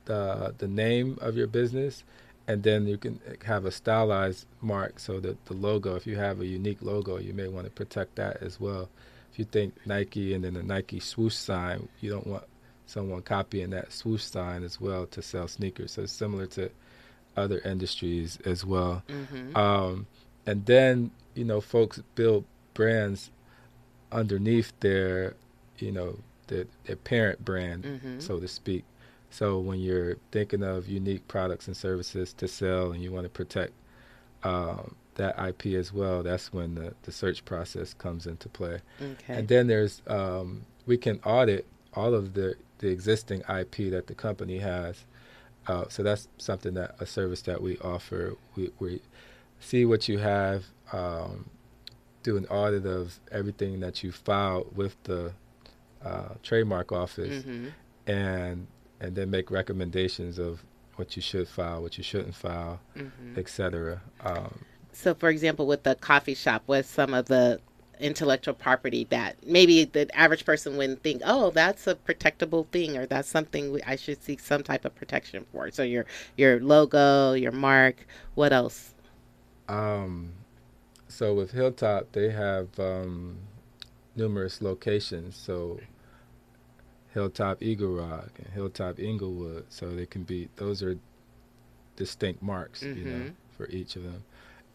the 0.05 0.55
the 0.57 0.67
name 0.67 1.19
of 1.21 1.37
your 1.37 1.45
business, 1.45 2.03
and 2.47 2.63
then 2.63 2.87
you 2.87 2.97
can 2.97 3.19
have 3.45 3.65
a 3.65 3.71
stylized 3.71 4.45
mark. 4.61 4.99
So 4.99 5.19
that 5.19 5.45
the 5.45 5.53
logo, 5.53 5.95
if 5.95 6.05
you 6.07 6.17
have 6.17 6.41
a 6.41 6.45
unique 6.45 6.81
logo, 6.81 7.17
you 7.17 7.33
may 7.33 7.47
want 7.47 7.65
to 7.65 7.71
protect 7.71 8.15
that 8.15 8.41
as 8.41 8.59
well. 8.59 8.89
If 9.31 9.39
you 9.39 9.45
think 9.45 9.73
Nike 9.85 10.33
and 10.33 10.43
then 10.43 10.53
the 10.53 10.63
Nike 10.63 10.99
swoosh 10.99 11.35
sign, 11.35 11.87
you 12.01 12.11
don't 12.11 12.27
want 12.27 12.43
someone 12.85 13.21
copying 13.21 13.71
that 13.71 13.91
swoosh 13.91 14.23
sign 14.23 14.63
as 14.63 14.79
well 14.79 15.07
to 15.07 15.21
sell 15.21 15.47
sneakers. 15.47 15.93
So 15.93 16.03
it's 16.03 16.11
similar 16.11 16.45
to 16.47 16.69
other 17.35 17.59
industries 17.59 18.37
as 18.45 18.63
well. 18.63 19.01
Mm-hmm. 19.07 19.57
Um, 19.57 20.05
and 20.45 20.65
then 20.65 21.11
you 21.35 21.45
know, 21.45 21.61
folks 21.61 22.01
build 22.15 22.45
brands 22.73 23.31
underneath 24.11 24.71
their, 24.79 25.35
you 25.79 25.91
know, 25.91 26.17
their, 26.47 26.65
their 26.85 26.95
parent 26.95 27.43
brand, 27.43 27.83
mm-hmm. 27.83 28.19
so 28.19 28.39
to 28.39 28.47
speak. 28.47 28.83
So 29.33 29.59
when 29.59 29.79
you're 29.79 30.17
thinking 30.31 30.63
of 30.63 30.87
unique 30.87 31.27
products 31.27 31.67
and 31.67 31.75
services 31.75 32.33
to 32.33 32.47
sell, 32.47 32.91
and 32.91 33.01
you 33.01 33.11
want 33.11 33.25
to 33.25 33.29
protect 33.29 33.73
um, 34.43 34.95
that 35.15 35.35
IP 35.39 35.73
as 35.77 35.91
well, 35.91 36.23
that's 36.23 36.53
when 36.53 36.75
the, 36.75 36.93
the 37.03 37.11
search 37.11 37.43
process 37.45 37.93
comes 37.93 38.27
into 38.27 38.49
play. 38.49 38.79
Okay. 39.01 39.33
And 39.33 39.47
then 39.47 39.67
there's 39.67 40.01
um, 40.07 40.65
we 40.85 40.97
can 40.97 41.19
audit 41.25 41.65
all 41.93 42.13
of 42.13 42.33
the 42.33 42.55
the 42.79 42.89
existing 42.89 43.41
IP 43.41 43.91
that 43.91 44.07
the 44.07 44.15
company 44.15 44.59
has 44.59 45.05
uh, 45.67 45.85
so 45.87 46.03
that's 46.03 46.27
something 46.37 46.73
that 46.73 46.95
a 46.99 47.05
service 47.05 47.41
that 47.43 47.61
we 47.61 47.77
offer. 47.79 48.35
We, 48.55 48.71
we 48.79 49.01
see 49.59 49.85
what 49.85 50.09
you 50.09 50.17
have, 50.17 50.65
um, 50.91 51.49
do 52.21 52.37
an 52.37 52.45
audit 52.47 52.85
of 52.85 53.19
everything 53.31 53.79
that 53.79 54.03
you 54.03 54.11
filed 54.11 54.75
with 54.75 55.01
the 55.03 55.33
uh, 56.03 56.35
trademark 56.41 56.91
office, 56.91 57.43
mm-hmm. 57.43 57.69
and 58.11 58.67
and 59.03 59.15
then 59.15 59.29
make 59.29 59.51
recommendations 59.51 60.39
of 60.39 60.63
what 60.95 61.15
you 61.15 61.21
should 61.21 61.47
file, 61.47 61.81
what 61.81 61.97
you 61.97 62.03
shouldn't 62.03 62.33
file, 62.33 62.79
mm-hmm. 62.95 63.37
etc. 63.37 64.01
Um, 64.21 64.63
so, 64.93 65.13
for 65.13 65.29
example, 65.29 65.67
with 65.67 65.83
the 65.83 65.95
coffee 65.95 66.35
shop, 66.35 66.63
what's 66.67 66.89
some 66.89 67.13
of 67.13 67.25
the 67.25 67.59
intellectual 67.99 68.53
property 68.53 69.05
that 69.09 69.45
maybe 69.45 69.85
the 69.85 70.09
average 70.17 70.45
person 70.45 70.77
wouldn't 70.77 71.03
think, 71.03 71.21
oh, 71.25 71.51
that's 71.51 71.85
a 71.85 71.95
protectable 71.95 72.65
thing, 72.67 72.97
or 72.97 73.05
that's 73.05 73.27
something 73.27 73.79
I 73.85 73.97
should 73.97 74.23
seek 74.23 74.39
some 74.39 74.63
type 74.63 74.85
of 74.85 74.95
protection 74.95 75.45
for. 75.51 75.69
So 75.71 75.83
your 75.83 76.05
your 76.37 76.61
logo, 76.61 77.33
your 77.33 77.51
mark, 77.51 78.07
what 78.35 78.53
else? 78.53 78.93
Um, 79.67 80.31
so 81.09 81.33
with 81.33 81.51
Hilltop, 81.51 82.13
they 82.13 82.29
have 82.29 82.79
um, 82.79 83.37
numerous 84.15 84.61
locations. 84.61 85.35
So 85.35 85.79
Hilltop 87.13 87.61
Eagle 87.61 87.95
Rock 87.95 88.31
and 88.37 88.53
Hilltop 88.53 88.99
Inglewood. 88.99 89.65
So 89.69 89.95
they 89.95 90.05
can 90.05 90.23
be 90.23 90.49
those 90.55 90.81
are 90.81 90.97
distinct 91.95 92.41
marks, 92.41 92.83
mm-hmm. 92.83 92.97
you 92.99 93.05
know, 93.05 93.17
mm-hmm. 93.17 93.29
for 93.57 93.67
each 93.67 93.95
of 93.95 94.03
them. 94.03 94.23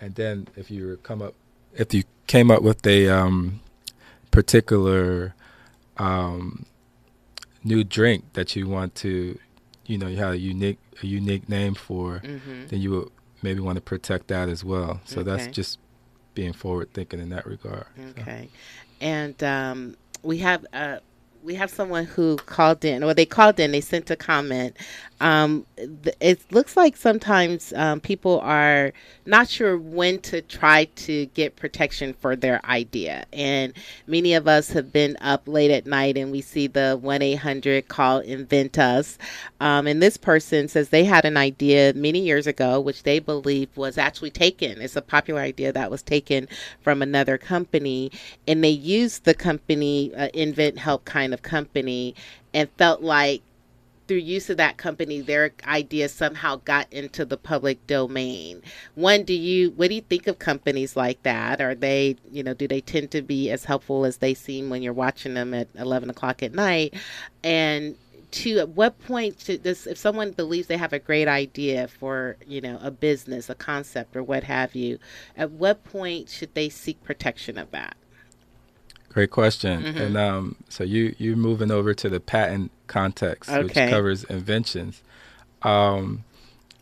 And 0.00 0.14
then 0.14 0.48
if 0.56 0.70
you 0.70 0.98
come 1.02 1.20
up, 1.20 1.34
if 1.74 1.92
you 1.92 2.04
came 2.26 2.50
up 2.50 2.62
with 2.62 2.86
a 2.86 3.08
um, 3.08 3.60
particular 4.30 5.34
um, 5.96 6.66
new 7.64 7.82
drink 7.82 8.24
that 8.34 8.54
you 8.54 8.68
want 8.68 8.94
to, 8.96 9.38
you 9.86 9.98
know, 9.98 10.06
you 10.06 10.16
have 10.18 10.34
a 10.34 10.38
unique 10.38 10.78
a 11.02 11.06
unique 11.06 11.48
name 11.48 11.74
for, 11.74 12.20
mm-hmm. 12.20 12.66
then 12.68 12.80
you 12.80 12.90
would 12.90 13.08
maybe 13.42 13.60
want 13.60 13.76
to 13.76 13.82
protect 13.82 14.28
that 14.28 14.48
as 14.48 14.64
well. 14.64 15.00
So 15.04 15.20
okay. 15.20 15.30
that's 15.30 15.46
just 15.48 15.78
being 16.34 16.52
forward 16.52 16.92
thinking 16.92 17.20
in 17.20 17.30
that 17.30 17.46
regard. 17.46 17.86
Okay, 18.10 18.48
so. 18.52 18.58
and 19.00 19.42
um, 19.42 19.96
we 20.22 20.38
have 20.38 20.64
uh, 20.72 20.98
we 21.42 21.54
have 21.54 21.70
someone 21.70 22.04
who 22.04 22.36
called 22.36 22.84
in, 22.84 23.02
or 23.04 23.14
they 23.14 23.26
called 23.26 23.60
in, 23.60 23.72
they 23.72 23.80
sent 23.80 24.10
a 24.10 24.16
comment. 24.16 24.76
Um, 25.20 25.66
it 25.76 26.40
looks 26.52 26.76
like 26.76 26.96
sometimes 26.96 27.72
um, 27.72 28.00
people 28.00 28.40
are 28.40 28.92
not 29.26 29.48
sure 29.48 29.76
when 29.76 30.20
to 30.20 30.42
try 30.42 30.84
to 30.84 31.26
get 31.26 31.56
protection 31.56 32.14
for 32.14 32.36
their 32.36 32.64
idea. 32.66 33.24
And 33.32 33.72
many 34.06 34.34
of 34.34 34.46
us 34.46 34.70
have 34.70 34.92
been 34.92 35.16
up 35.20 35.42
late 35.46 35.70
at 35.70 35.86
night 35.86 36.16
and 36.16 36.30
we 36.30 36.40
see 36.40 36.66
the 36.66 36.98
1 37.00 37.22
800 37.22 37.88
call 37.88 38.20
Invent 38.20 38.78
Us. 38.78 39.18
Um, 39.60 39.86
and 39.86 40.00
this 40.00 40.16
person 40.16 40.68
says 40.68 40.90
they 40.90 41.04
had 41.04 41.24
an 41.24 41.36
idea 41.36 41.92
many 41.94 42.20
years 42.20 42.46
ago, 42.46 42.80
which 42.80 43.02
they 43.02 43.18
believe 43.18 43.68
was 43.76 43.98
actually 43.98 44.30
taken. 44.30 44.80
It's 44.80 44.96
a 44.96 45.02
popular 45.02 45.40
idea 45.40 45.72
that 45.72 45.90
was 45.90 46.02
taken 46.02 46.48
from 46.82 47.02
another 47.02 47.38
company. 47.38 48.12
And 48.46 48.62
they 48.62 48.68
used 48.70 49.24
the 49.24 49.34
company, 49.34 50.14
uh, 50.14 50.28
Invent 50.32 50.78
Help 50.78 51.04
kind 51.04 51.34
of 51.34 51.42
company, 51.42 52.14
and 52.54 52.70
felt 52.78 53.02
like 53.02 53.42
through 54.08 54.16
use 54.18 54.50
of 54.50 54.56
that 54.56 54.78
company, 54.78 55.20
their 55.20 55.52
ideas 55.66 56.12
somehow 56.12 56.56
got 56.56 56.92
into 56.92 57.24
the 57.24 57.36
public 57.36 57.86
domain. 57.86 58.62
One, 58.94 59.22
do 59.22 59.34
you 59.34 59.70
what 59.72 59.90
do 59.90 59.94
you 59.94 60.00
think 60.00 60.26
of 60.26 60.38
companies 60.38 60.96
like 60.96 61.22
that? 61.22 61.60
Are 61.60 61.74
they, 61.74 62.16
you 62.32 62.42
know, 62.42 62.54
do 62.54 62.66
they 62.66 62.80
tend 62.80 63.10
to 63.12 63.22
be 63.22 63.50
as 63.50 63.64
helpful 63.64 64.04
as 64.04 64.16
they 64.16 64.34
seem 64.34 64.70
when 64.70 64.82
you're 64.82 64.92
watching 64.92 65.34
them 65.34 65.54
at 65.54 65.68
eleven 65.74 66.10
o'clock 66.10 66.42
at 66.42 66.54
night? 66.54 66.94
And 67.44 67.96
two, 68.30 68.58
at 68.58 68.70
what 68.70 68.98
point 68.98 69.40
should 69.40 69.62
this 69.62 69.86
if 69.86 69.98
someone 69.98 70.32
believes 70.32 70.66
they 70.66 70.76
have 70.76 70.92
a 70.92 70.98
great 70.98 71.28
idea 71.28 71.88
for, 71.88 72.36
you 72.46 72.60
know, 72.60 72.78
a 72.82 72.90
business, 72.90 73.48
a 73.48 73.54
concept 73.54 74.16
or 74.16 74.22
what 74.22 74.44
have 74.44 74.74
you, 74.74 74.98
at 75.36 75.50
what 75.50 75.84
point 75.84 76.28
should 76.28 76.54
they 76.54 76.68
seek 76.68 77.02
protection 77.04 77.58
of 77.58 77.70
that? 77.70 77.96
Great 79.10 79.30
question. 79.30 79.82
Mm-hmm. 79.82 79.98
And 79.98 80.16
um, 80.16 80.56
so 80.68 80.84
you 80.84 81.14
you're 81.18 81.36
moving 81.36 81.70
over 81.70 81.94
to 81.94 82.08
the 82.08 82.20
patent 82.20 82.70
context, 82.86 83.50
okay. 83.50 83.62
which 83.62 83.74
covers 83.74 84.24
inventions. 84.24 85.02
Um, 85.62 86.24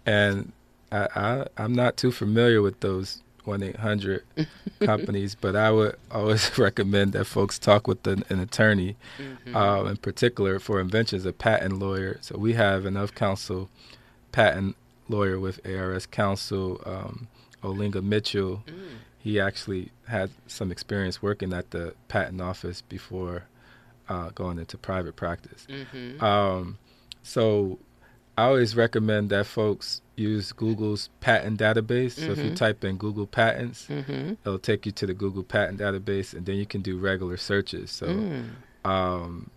and 0.04 0.52
I, 0.90 1.08
I 1.14 1.46
I'm 1.56 1.72
not 1.72 1.96
too 1.96 2.10
familiar 2.10 2.62
with 2.62 2.80
those 2.80 3.22
one 3.44 3.62
eight 3.62 3.76
hundred 3.76 4.24
companies, 4.80 5.34
but 5.34 5.54
I 5.54 5.70
would 5.70 5.96
always 6.10 6.58
recommend 6.58 7.12
that 7.12 7.26
folks 7.26 7.58
talk 7.58 7.86
with 7.86 8.04
an, 8.06 8.24
an 8.28 8.40
attorney, 8.40 8.96
mm-hmm. 9.18 9.56
um, 9.56 9.86
in 9.86 9.96
particular 9.96 10.58
for 10.58 10.80
inventions, 10.80 11.24
a 11.26 11.32
patent 11.32 11.78
lawyer. 11.78 12.18
So 12.22 12.36
we 12.36 12.54
have 12.54 12.86
enough 12.86 13.14
counsel 13.14 13.68
patent 14.32 14.76
lawyer 15.08 15.38
with 15.38 15.64
ARS 15.64 16.04
Counsel, 16.06 16.82
um, 16.84 17.28
Olinga 17.62 18.02
Mitchell. 18.02 18.64
Mm 18.66 18.88
he 19.26 19.40
actually 19.40 19.90
had 20.06 20.30
some 20.46 20.70
experience 20.70 21.20
working 21.20 21.52
at 21.52 21.72
the 21.72 21.92
patent 22.06 22.40
office 22.40 22.82
before 22.82 23.42
uh, 24.08 24.30
going 24.36 24.56
into 24.56 24.78
private 24.78 25.16
practice. 25.16 25.66
Mm-hmm. 25.68 26.22
Um, 26.22 26.78
so 27.24 27.80
I 28.38 28.44
always 28.44 28.76
recommend 28.76 29.30
that 29.30 29.46
folks 29.46 30.00
use 30.14 30.52
Google's 30.52 31.10
patent 31.18 31.58
database. 31.58 32.14
Mm-hmm. 32.14 32.24
So 32.24 32.30
if 32.30 32.38
you 32.38 32.44
mm-hmm. 32.44 32.54
type 32.54 32.84
in 32.84 32.98
Google 32.98 33.26
patents, 33.26 33.88
mm-hmm. 33.88 34.34
it'll 34.44 34.60
take 34.60 34.86
you 34.86 34.92
to 34.92 35.06
the 35.06 35.14
Google 35.14 35.42
patent 35.42 35.80
database, 35.80 36.32
and 36.32 36.46
then 36.46 36.54
you 36.54 36.64
can 36.64 36.80
do 36.80 36.96
regular 36.96 37.36
searches. 37.36 37.90
So 37.90 38.06
mm. 38.06 38.44
um, 38.84 39.50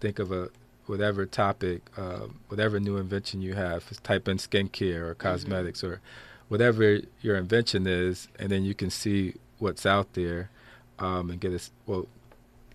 think 0.00 0.18
of 0.18 0.30
a 0.30 0.50
whatever 0.84 1.24
topic, 1.24 1.80
uh, 1.96 2.26
whatever 2.48 2.78
new 2.78 2.98
invention 2.98 3.40
you 3.40 3.54
have. 3.54 3.82
Type 4.02 4.28
in 4.28 4.36
skincare 4.36 5.00
or 5.00 5.14
mm-hmm. 5.14 5.22
cosmetics 5.22 5.82
or 5.82 6.02
whatever 6.50 6.98
your 7.22 7.36
invention 7.36 7.86
is, 7.86 8.26
and 8.38 8.50
then 8.50 8.64
you 8.64 8.74
can 8.74 8.90
see 8.90 9.34
what's 9.60 9.86
out 9.86 10.14
there 10.14 10.50
um, 10.98 11.30
and 11.30 11.40
get 11.40 11.52
a 11.52 11.60
well 11.86 12.08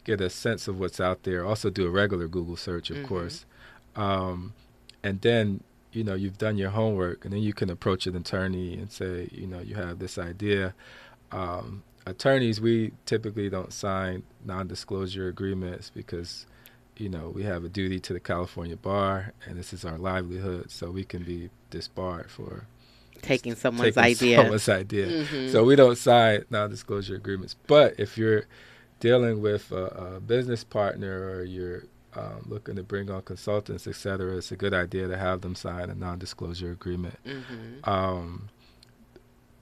get 0.06 0.22
a 0.22 0.30
sense 0.30 0.68
of 0.70 0.80
what's 0.80 1.02
out 1.02 1.24
there. 1.24 1.46
Also, 1.46 1.70
do 1.70 1.86
a 1.86 1.90
regular 1.90 2.28
Google 2.28 2.56
search, 2.56 2.90
of 2.90 2.98
mm-hmm. 2.98 3.08
course, 3.08 3.46
um, 3.98 4.54
and 5.04 5.20
then 5.22 5.62
you 5.92 6.06
know 6.06 6.14
you've 6.14 6.38
done 6.38 6.58
your 6.58 6.70
homework, 6.70 7.26
and 7.26 7.34
then 7.34 7.42
you 7.42 7.54
can 7.54 7.70
approach 7.70 8.08
an 8.08 8.16
attorney 8.16 8.74
and 8.76 8.90
say, 8.92 9.28
you 9.32 9.46
know, 9.46 9.60
you 9.60 9.76
have 9.76 10.00
this 10.00 10.18
idea. 10.18 10.74
Um, 11.34 11.84
attorneys, 12.06 12.62
we 12.62 12.94
typically 13.06 13.50
don't 13.50 13.74
sign 13.74 14.24
non-disclosure 14.46 15.28
agreements 15.28 15.92
because 15.94 16.46
you 16.96 17.10
know 17.10 17.30
we 17.30 17.44
have 17.44 17.66
a 17.66 17.70
duty 17.70 18.00
to 18.00 18.14
the 18.14 18.22
California 18.22 18.78
bar, 18.78 19.34
and 19.46 19.60
this 19.60 19.74
is 19.74 19.84
our 19.84 19.98
livelihood, 19.98 20.72
so 20.72 20.92
we 20.92 21.04
can 21.04 21.24
be 21.24 21.50
disbarred 21.72 22.32
for 22.32 22.68
taking 23.22 23.56
someone's 23.56 23.96
taking 23.96 24.12
idea. 24.12 24.38
Someone's 24.38 24.70
idea. 24.70 25.08
Mm-hmm. 25.08 25.52
So 25.52 25.64
we 25.64 25.76
don't 25.76 25.98
sign 25.98 26.46
non-disclosure 26.50 27.16
agreements. 27.16 27.56
But 27.68 28.00
if 28.00 28.18
you're 28.18 28.46
dealing 29.00 29.42
with 29.42 29.72
a, 29.72 29.86
a 30.16 30.20
business 30.20 30.64
partner 30.64 31.30
or 31.30 31.44
you're 31.44 31.84
um, 32.16 32.46
looking 32.48 32.76
to 32.76 32.84
bring 32.84 33.12
on 33.12 33.22
consultants, 33.24 33.88
et 33.88 33.96
cetera, 33.96 34.38
it's 34.38 34.52
a 34.52 34.56
good 34.56 34.74
idea 34.74 35.08
to 35.08 35.18
have 35.18 35.42
them 35.42 35.56
sign 35.56 35.90
a 35.90 35.96
non-disclosure 35.96 36.72
agreement. 36.72 37.20
Mm-hmm. 37.26 37.90
Um, 37.90 38.50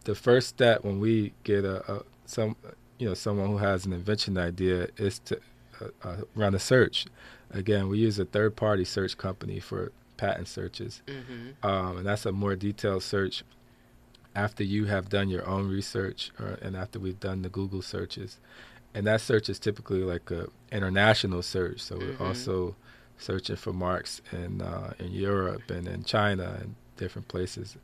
the 0.04 0.16
first 0.16 0.50
step 0.50 0.84
when 0.84 1.00
we 1.00 1.34
get 1.44 1.66
a, 1.66 1.92
a, 1.92 2.04
some, 2.26 2.56
you 3.00 3.08
know, 3.08 3.14
someone 3.16 3.48
who 3.48 3.58
has 3.58 3.86
an 3.86 3.94
invention 3.94 4.38
idea 4.38 4.90
is 4.98 5.20
to 5.20 5.40
uh, 5.82 5.86
uh, 6.04 6.18
run 6.36 6.54
a 6.54 6.60
search. 6.60 7.08
Again, 7.52 7.88
we 7.88 8.00
use 8.00 8.20
a 8.20 8.26
third-party 8.26 8.86
search 8.86 9.18
company 9.18 9.60
for 9.60 9.92
patent 10.24 10.48
searches. 10.48 11.02
Mm-hmm. 11.06 11.68
Um, 11.68 11.98
and 11.98 12.06
that's 12.06 12.26
a 12.26 12.32
more 12.32 12.56
detailed 12.56 13.04
search 13.04 13.44
after 14.34 14.64
you 14.64 14.86
have 14.86 15.10
done 15.10 15.28
your 15.30 15.46
own 15.46 15.68
research 15.68 16.32
or, 16.40 16.58
and 16.62 16.78
after 16.78 16.98
we've 16.98 17.20
done 17.20 17.42
the 17.42 17.50
Google 17.50 17.82
searches. 17.82 18.40
And 18.94 19.06
that 19.06 19.20
search 19.20 19.50
is 19.50 19.60
typically 19.60 20.04
like 20.04 20.32
a 20.32 20.48
international 20.72 21.42
search. 21.42 21.82
So 21.82 21.98
mm-hmm. 21.98 22.24
we're 22.24 22.28
also 22.30 22.76
searching 23.18 23.58
for 23.58 23.74
marks 23.74 24.22
in 24.32 24.62
uh, 24.62 24.94
in 24.98 25.12
Europe 25.12 25.70
and 25.70 25.88
in 25.88 26.04
China 26.06 26.58
and 26.62 26.76
different 26.96 27.28
places. 27.28 27.76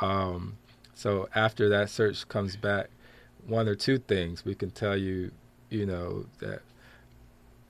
Um, 0.00 0.58
so 0.94 1.28
after 1.34 1.68
that 1.70 1.90
search 1.90 2.28
comes 2.28 2.54
back, 2.56 2.88
one 3.46 3.66
or 3.68 3.74
two 3.74 3.98
things 3.98 4.44
we 4.44 4.54
can 4.54 4.70
tell 4.70 4.96
you, 4.96 5.32
you 5.70 5.86
know, 5.86 6.26
that 6.38 6.62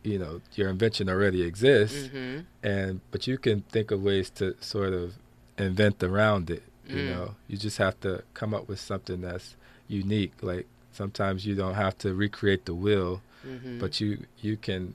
you 0.02 0.18
know 0.18 0.40
your 0.54 0.68
invention 0.68 1.08
already 1.08 1.42
exists 1.42 2.08
mm-hmm. 2.08 2.40
and 2.62 3.00
but 3.10 3.26
you 3.26 3.36
can 3.36 3.62
think 3.62 3.90
of 3.90 4.02
ways 4.02 4.30
to 4.30 4.54
sort 4.60 4.92
of 4.92 5.14
invent 5.58 6.02
around 6.02 6.50
it 6.50 6.62
you 6.88 6.96
mm. 6.96 7.10
know 7.10 7.34
you 7.48 7.56
just 7.56 7.78
have 7.78 7.98
to 8.00 8.22
come 8.34 8.54
up 8.54 8.68
with 8.68 8.80
something 8.80 9.20
that's 9.20 9.56
unique 9.88 10.32
like 10.40 10.66
sometimes 10.92 11.44
you 11.44 11.54
don't 11.54 11.74
have 11.74 11.96
to 11.98 12.14
recreate 12.14 12.64
the 12.64 12.74
wheel 12.74 13.20
mm-hmm. 13.46 13.78
but 13.78 14.00
you 14.00 14.24
you 14.40 14.56
can 14.56 14.94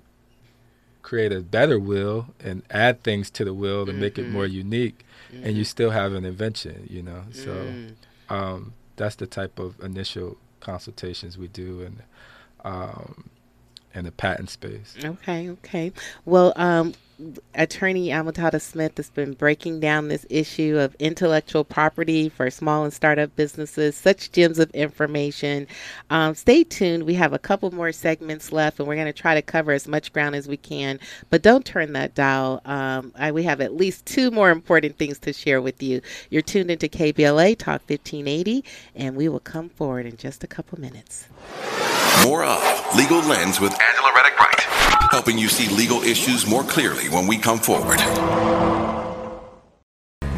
create 1.02 1.32
a 1.32 1.40
better 1.40 1.78
wheel 1.78 2.28
and 2.44 2.64
add 2.72 3.04
things 3.04 3.30
to 3.30 3.46
the 3.46 3.54
wheel 3.54 3.86
to 3.86 3.92
mm-hmm. 3.92 4.02
make 4.02 4.18
it 4.18 4.28
more 4.28 4.46
mm-hmm. 4.46 4.56
unique 4.56 5.06
mm-hmm. 5.32 5.46
and 5.46 5.56
you 5.56 5.62
mm-hmm. 5.62 5.70
still 5.70 5.92
have 5.92 6.14
an 6.14 6.26
invention 6.26 6.88
you 6.90 7.04
know 7.04 7.22
so 7.32 7.54
mm. 7.54 7.94
um, 8.30 8.74
that's 8.96 9.16
the 9.18 9.28
type 9.28 9.60
of 9.60 9.80
initial 9.82 10.38
consultations 10.62 11.38
we 11.38 11.48
do 11.48 11.84
and 11.84 12.02
um, 12.64 13.30
in 13.96 14.06
the 14.06 14.12
patent 14.12 14.50
space. 14.50 14.96
Okay, 15.04 15.50
okay. 15.50 15.92
Well, 16.26 16.54
um, 16.56 16.94
Attorney 17.54 18.10
Almuhtada 18.10 18.60
Smith 18.60 18.98
has 18.98 19.10
been 19.10 19.34
breaking 19.34 19.80
down 19.80 20.10
this 20.10 20.26
issue 20.30 20.78
of 20.78 20.96
intellectual 20.96 21.64
property 21.64 22.28
for 22.28 22.50
small 22.50 22.84
and 22.84 22.94
startup 22.94 23.34
businesses. 23.38 23.96
Such 23.96 24.32
gems 24.34 24.60
of 24.60 24.70
information. 24.72 25.68
Um, 26.10 26.36
stay 26.36 26.66
tuned. 26.66 27.04
We 27.04 27.14
have 27.14 27.32
a 27.32 27.40
couple 27.40 27.72
more 27.74 27.94
segments 27.94 28.52
left, 28.52 28.80
and 28.80 28.88
we're 28.88 28.96
going 28.96 29.08
to 29.08 29.14
try 29.14 29.34
to 29.34 29.42
cover 29.42 29.72
as 29.72 29.88
much 29.88 30.12
ground 30.12 30.36
as 30.36 30.48
we 30.48 30.58
can. 30.58 31.00
But 31.30 31.42
don't 31.42 31.66
turn 31.66 31.94
that 31.94 32.16
dial. 32.16 32.62
Um, 32.66 33.14
I, 33.16 33.32
we 33.32 33.44
have 33.44 33.62
at 33.62 33.74
least 33.74 34.06
two 34.06 34.30
more 34.30 34.52
important 34.52 34.98
things 34.98 35.18
to 35.20 35.32
share 35.32 35.62
with 35.62 35.82
you. 35.82 36.02
You're 36.30 36.42
tuned 36.42 36.70
into 36.70 36.90
KBLA 36.90 37.58
Talk 37.58 37.82
1580, 37.88 38.66
and 38.94 39.16
we 39.16 39.30
will 39.30 39.40
come 39.40 39.70
forward 39.70 40.06
in 40.06 40.18
just 40.18 40.44
a 40.44 40.48
couple 40.48 40.80
minutes. 40.82 41.28
More 42.24 42.44
of 42.44 42.96
Legal 42.96 43.20
Lens 43.20 43.60
with 43.60 43.72
Angela 43.80 44.12
Reddock 44.16 44.40
Wright, 44.40 44.60
helping 45.12 45.38
you 45.38 45.48
see 45.48 45.74
legal 45.76 46.02
issues 46.02 46.48
more 46.48 46.64
clearly 46.64 47.10
when 47.10 47.28
we 47.28 47.38
come 47.38 47.60
forward. 47.60 48.00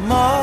Mother, 0.06 0.37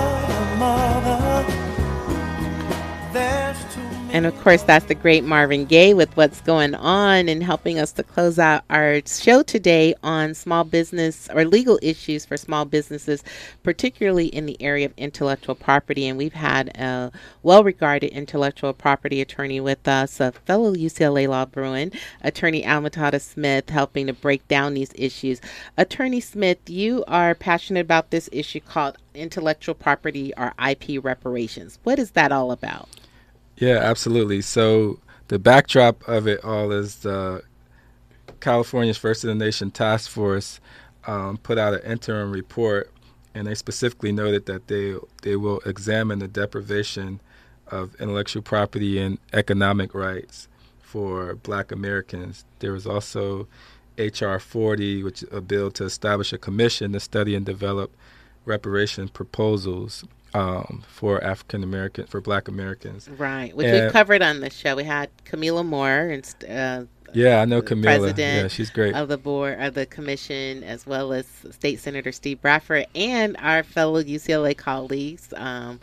And 4.15 4.25
of 4.25 4.41
course, 4.41 4.63
that's 4.63 4.85
the 4.85 4.95
great 4.95 5.25
Marvin 5.25 5.65
Gaye 5.65 5.93
with 5.93 6.15
what's 6.15 6.39
going 6.39 6.73
on 6.73 7.27
and 7.27 7.43
helping 7.43 7.79
us 7.79 7.91
to 7.91 8.01
close 8.01 8.39
out 8.39 8.63
our 8.69 9.01
show 9.05 9.43
today 9.43 9.93
on 10.03 10.33
small 10.33 10.63
business 10.63 11.27
or 11.33 11.43
legal 11.43 11.77
issues 11.81 12.25
for 12.25 12.37
small 12.37 12.63
businesses, 12.63 13.25
particularly 13.61 14.27
in 14.27 14.45
the 14.45 14.55
area 14.61 14.85
of 14.85 14.93
intellectual 14.95 15.53
property. 15.53 16.07
And 16.07 16.17
we've 16.17 16.31
had 16.31 16.69
a 16.77 17.11
well 17.43 17.61
regarded 17.61 18.13
intellectual 18.13 18.71
property 18.71 19.19
attorney 19.19 19.59
with 19.59 19.85
us, 19.85 20.21
a 20.21 20.31
fellow 20.31 20.73
UCLA 20.73 21.27
Law 21.27 21.43
Bruin, 21.43 21.91
attorney 22.21 22.63
Almuhtada 22.63 23.19
Smith, 23.19 23.69
helping 23.69 24.07
to 24.07 24.13
break 24.13 24.47
down 24.47 24.75
these 24.75 24.93
issues. 24.95 25.41
Attorney 25.75 26.21
Smith, 26.21 26.69
you 26.69 27.03
are 27.09 27.35
passionate 27.35 27.81
about 27.81 28.11
this 28.11 28.29
issue 28.31 28.61
called 28.61 28.97
intellectual 29.13 29.75
property 29.75 30.31
or 30.37 30.53
IP 30.65 31.03
reparations. 31.03 31.79
What 31.83 31.99
is 31.99 32.11
that 32.11 32.31
all 32.31 32.53
about? 32.53 32.87
Yeah, 33.57 33.77
absolutely. 33.77 34.41
So 34.41 34.99
the 35.27 35.39
backdrop 35.39 36.07
of 36.07 36.27
it 36.27 36.43
all 36.43 36.71
is 36.71 36.97
the 36.97 37.43
California's 38.41 38.97
First 38.97 39.23
in 39.23 39.37
the 39.37 39.45
Nation 39.45 39.71
Task 39.71 40.09
Force 40.09 40.59
um, 41.07 41.37
put 41.37 41.57
out 41.57 41.73
an 41.73 41.81
interim 41.81 42.31
report, 42.31 42.91
and 43.33 43.47
they 43.47 43.55
specifically 43.55 44.11
noted 44.11 44.45
that 44.47 44.67
they 44.67 44.95
they 45.23 45.35
will 45.35 45.59
examine 45.61 46.19
the 46.19 46.27
deprivation 46.27 47.21
of 47.67 47.95
intellectual 47.99 48.41
property 48.43 48.99
and 48.99 49.19
economic 49.33 49.93
rights 49.93 50.47
for 50.81 51.35
Black 51.35 51.71
Americans. 51.71 52.45
There 52.59 52.73
was 52.73 52.85
also 52.87 53.47
H.R. 53.97 54.39
40, 54.39 55.03
which 55.03 55.23
is 55.23 55.29
a 55.31 55.41
bill 55.41 55.71
to 55.71 55.85
establish 55.85 56.33
a 56.33 56.37
commission 56.37 56.93
to 56.93 56.99
study 56.99 57.35
and 57.35 57.45
develop 57.45 57.95
reparation 58.45 59.07
proposals 59.09 60.03
um, 60.35 60.83
for 60.87 61.23
African 61.23 61.63
American 61.63 62.05
for 62.07 62.21
Black 62.21 62.47
Americans. 62.47 63.09
Right, 63.09 63.55
which 63.55 63.67
And- 63.67 63.83
we've 63.85 63.91
covered 63.93 64.21
on 64.21 64.41
the 64.41 64.49
show. 64.49 64.75
We 64.75 64.83
had 64.83 65.09
Kamilah 65.25 65.65
Moore 65.65 66.09
and 66.09 66.25
uh, 66.49 66.83
Yeah, 67.13 67.41
I 67.41 67.45
know 67.45 67.61
Kamilah. 67.61 67.83
president 67.83 68.17
Yeah, 68.43 68.47
she's 68.49 68.69
great. 68.69 68.93
of 68.95 69.07
the 69.07 69.17
board 69.17 69.59
of 69.61 69.73
the 69.73 69.85
commission, 69.85 70.63
as 70.63 70.85
well 70.85 71.13
as 71.13 71.25
State 71.51 71.79
Senator 71.79 72.11
Steve 72.11 72.41
Bradford 72.41 72.85
and 72.93 73.37
our 73.39 73.63
fellow 73.63 74.01
UCLA 74.03 74.55
colleagues, 74.57 75.33
um, 75.37 75.79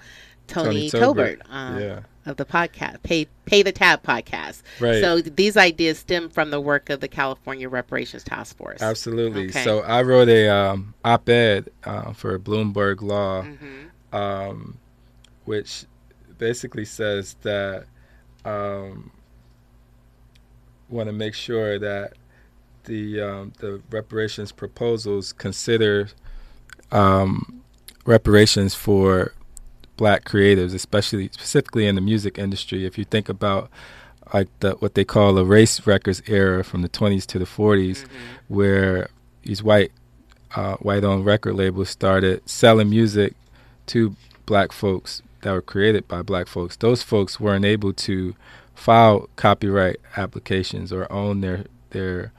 Tony, 0.48 0.90
Tony 0.90 0.90
Tobert, 0.90 1.38
Tobert, 1.38 1.42
um, 1.50 1.80
yeah. 1.80 2.00
of 2.26 2.36
the 2.36 2.44
podcast, 2.44 3.02
Pay 3.02 3.26
Pay 3.46 3.62
the 3.62 3.72
Tab 3.72 4.02
podcast. 4.02 4.62
Right. 4.80 5.00
So 5.00 5.20
these 5.22 5.56
ideas 5.56 5.98
stem 6.00 6.28
from 6.28 6.50
the 6.50 6.60
work 6.60 6.90
of 6.90 7.00
the 7.00 7.08
California 7.08 7.68
Reparations 7.68 8.22
Task 8.24 8.56
Force. 8.58 8.82
Absolutely. 8.82 9.48
Okay. 9.48 9.64
So 9.64 9.80
I 9.80 10.02
wrote 10.02 10.28
a 10.28 10.48
um, 10.48 10.94
op-ed 11.04 11.70
uh, 11.84 12.12
for 12.12 12.38
Bloomberg 12.38 13.00
Law, 13.00 13.42
Mhm. 13.42 13.86
Um, 14.12 14.78
which 15.44 15.84
basically 16.38 16.84
says 16.84 17.36
that 17.42 17.86
um, 18.44 19.10
want 20.88 21.08
to 21.08 21.12
make 21.12 21.34
sure 21.34 21.78
that 21.78 22.14
the 22.84 23.20
um, 23.20 23.52
the 23.58 23.80
reparations 23.90 24.52
proposals 24.52 25.32
consider 25.32 26.08
um, 26.90 27.62
reparations 28.04 28.74
for 28.74 29.32
black 29.96 30.24
creatives, 30.24 30.74
especially 30.74 31.28
specifically 31.32 31.86
in 31.86 31.94
the 31.94 32.00
music 32.00 32.38
industry. 32.38 32.84
If 32.84 32.98
you 32.98 33.04
think 33.04 33.28
about 33.28 33.70
like 34.34 34.48
the 34.60 34.72
what 34.72 34.94
they 34.94 35.04
call 35.04 35.34
the 35.34 35.44
race 35.44 35.86
records 35.86 36.22
era 36.26 36.64
from 36.64 36.82
the 36.82 36.88
20s 36.88 37.26
to 37.26 37.38
the 37.38 37.44
40s, 37.44 38.04
where 38.48 39.08
these 39.42 39.62
white 39.62 39.92
uh, 40.54 40.76
white-owned 40.76 41.24
record 41.24 41.54
labels 41.54 41.88
started 41.88 42.46
selling 42.48 42.90
music 42.90 43.34
to 43.86 44.16
black 44.46 44.72
folks 44.72 45.22
that 45.42 45.52
were 45.52 45.62
created 45.62 46.06
by 46.08 46.22
black 46.22 46.46
folks. 46.46 46.76
Those 46.76 47.02
folks 47.02 47.40
weren't 47.40 47.64
able 47.64 47.92
to 47.94 48.34
file 48.74 49.28
copyright 49.36 49.96
applications 50.16 50.92
or 50.92 51.10
own 51.12 51.40
their 51.40 51.64
their 51.90 52.32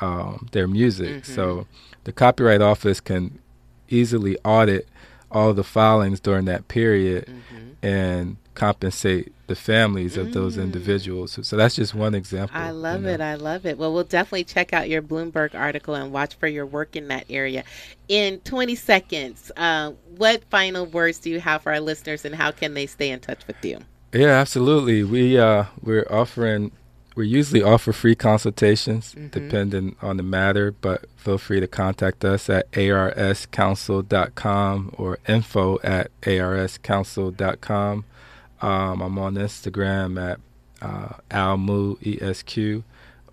um, 0.00 0.48
their 0.52 0.68
music. 0.68 1.24
So 1.24 1.66
the 2.04 2.12
Copyright 2.12 2.60
Office 2.60 3.00
can 3.00 3.38
easily 3.88 4.36
audit 4.44 4.88
all 5.30 5.54
the 5.54 5.64
filings 5.64 6.20
during 6.20 6.44
that 6.46 6.68
period 6.68 7.24
and 7.82 8.36
compensate 8.56 9.32
the 9.46 9.54
families 9.54 10.16
of 10.16 10.32
those 10.32 10.58
individuals. 10.58 11.32
So, 11.32 11.42
so 11.42 11.56
that's 11.56 11.76
just 11.76 11.94
one 11.94 12.14
example. 12.14 12.58
I 12.58 12.68
you 12.68 12.74
love 12.74 13.02
know. 13.02 13.10
it. 13.10 13.20
I 13.20 13.34
love 13.34 13.64
it. 13.64 13.78
Well, 13.78 13.92
we'll 13.92 14.04
definitely 14.04 14.44
check 14.44 14.72
out 14.72 14.88
your 14.88 15.02
Bloomberg 15.02 15.54
article 15.54 15.94
and 15.94 16.12
watch 16.12 16.34
for 16.34 16.48
your 16.48 16.66
work 16.66 16.96
in 16.96 17.08
that 17.08 17.26
area. 17.30 17.64
In 18.08 18.40
20 18.40 18.74
seconds, 18.74 19.52
uh, 19.56 19.92
what 20.16 20.42
final 20.50 20.86
words 20.86 21.18
do 21.18 21.30
you 21.30 21.40
have 21.40 21.62
for 21.62 21.72
our 21.72 21.80
listeners 21.80 22.24
and 22.24 22.34
how 22.34 22.50
can 22.50 22.74
they 22.74 22.86
stay 22.86 23.10
in 23.10 23.20
touch 23.20 23.46
with 23.46 23.64
you? 23.64 23.78
Yeah, 24.12 24.28
absolutely. 24.28 25.04
We 25.04 25.38
uh 25.38 25.66
we're 25.82 26.06
offering 26.10 26.72
we 27.16 27.28
usually 27.28 27.62
offer 27.62 27.92
free 27.92 28.14
consultations 28.14 29.14
depending 29.30 29.96
on 30.02 30.18
the 30.18 30.22
matter, 30.22 30.72
but 30.72 31.06
feel 31.16 31.38
free 31.38 31.60
to 31.60 31.66
contact 31.66 32.22
us 32.24 32.48
at 32.50 32.70
arscounsel.com 32.72 34.94
or 34.98 35.18
info 35.26 35.78
at 35.82 36.10
arscounsel.com. 36.22 38.04
Um, 38.60 39.02
I'm 39.02 39.18
on 39.18 39.34
Instagram 39.34 40.20
at 40.32 40.40
uh, 40.82 41.14
almuesq 41.30 42.82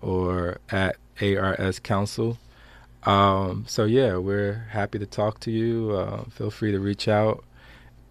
or 0.00 0.58
at 0.70 0.96
arscounsel. 1.18 2.38
Um, 3.04 3.64
so 3.66 3.84
yeah, 3.84 4.16
we're 4.16 4.66
happy 4.70 4.98
to 4.98 5.06
talk 5.06 5.40
to 5.40 5.50
you. 5.50 5.92
Uh, 5.92 6.24
feel 6.24 6.50
free 6.50 6.72
to 6.72 6.80
reach 6.80 7.08
out, 7.08 7.44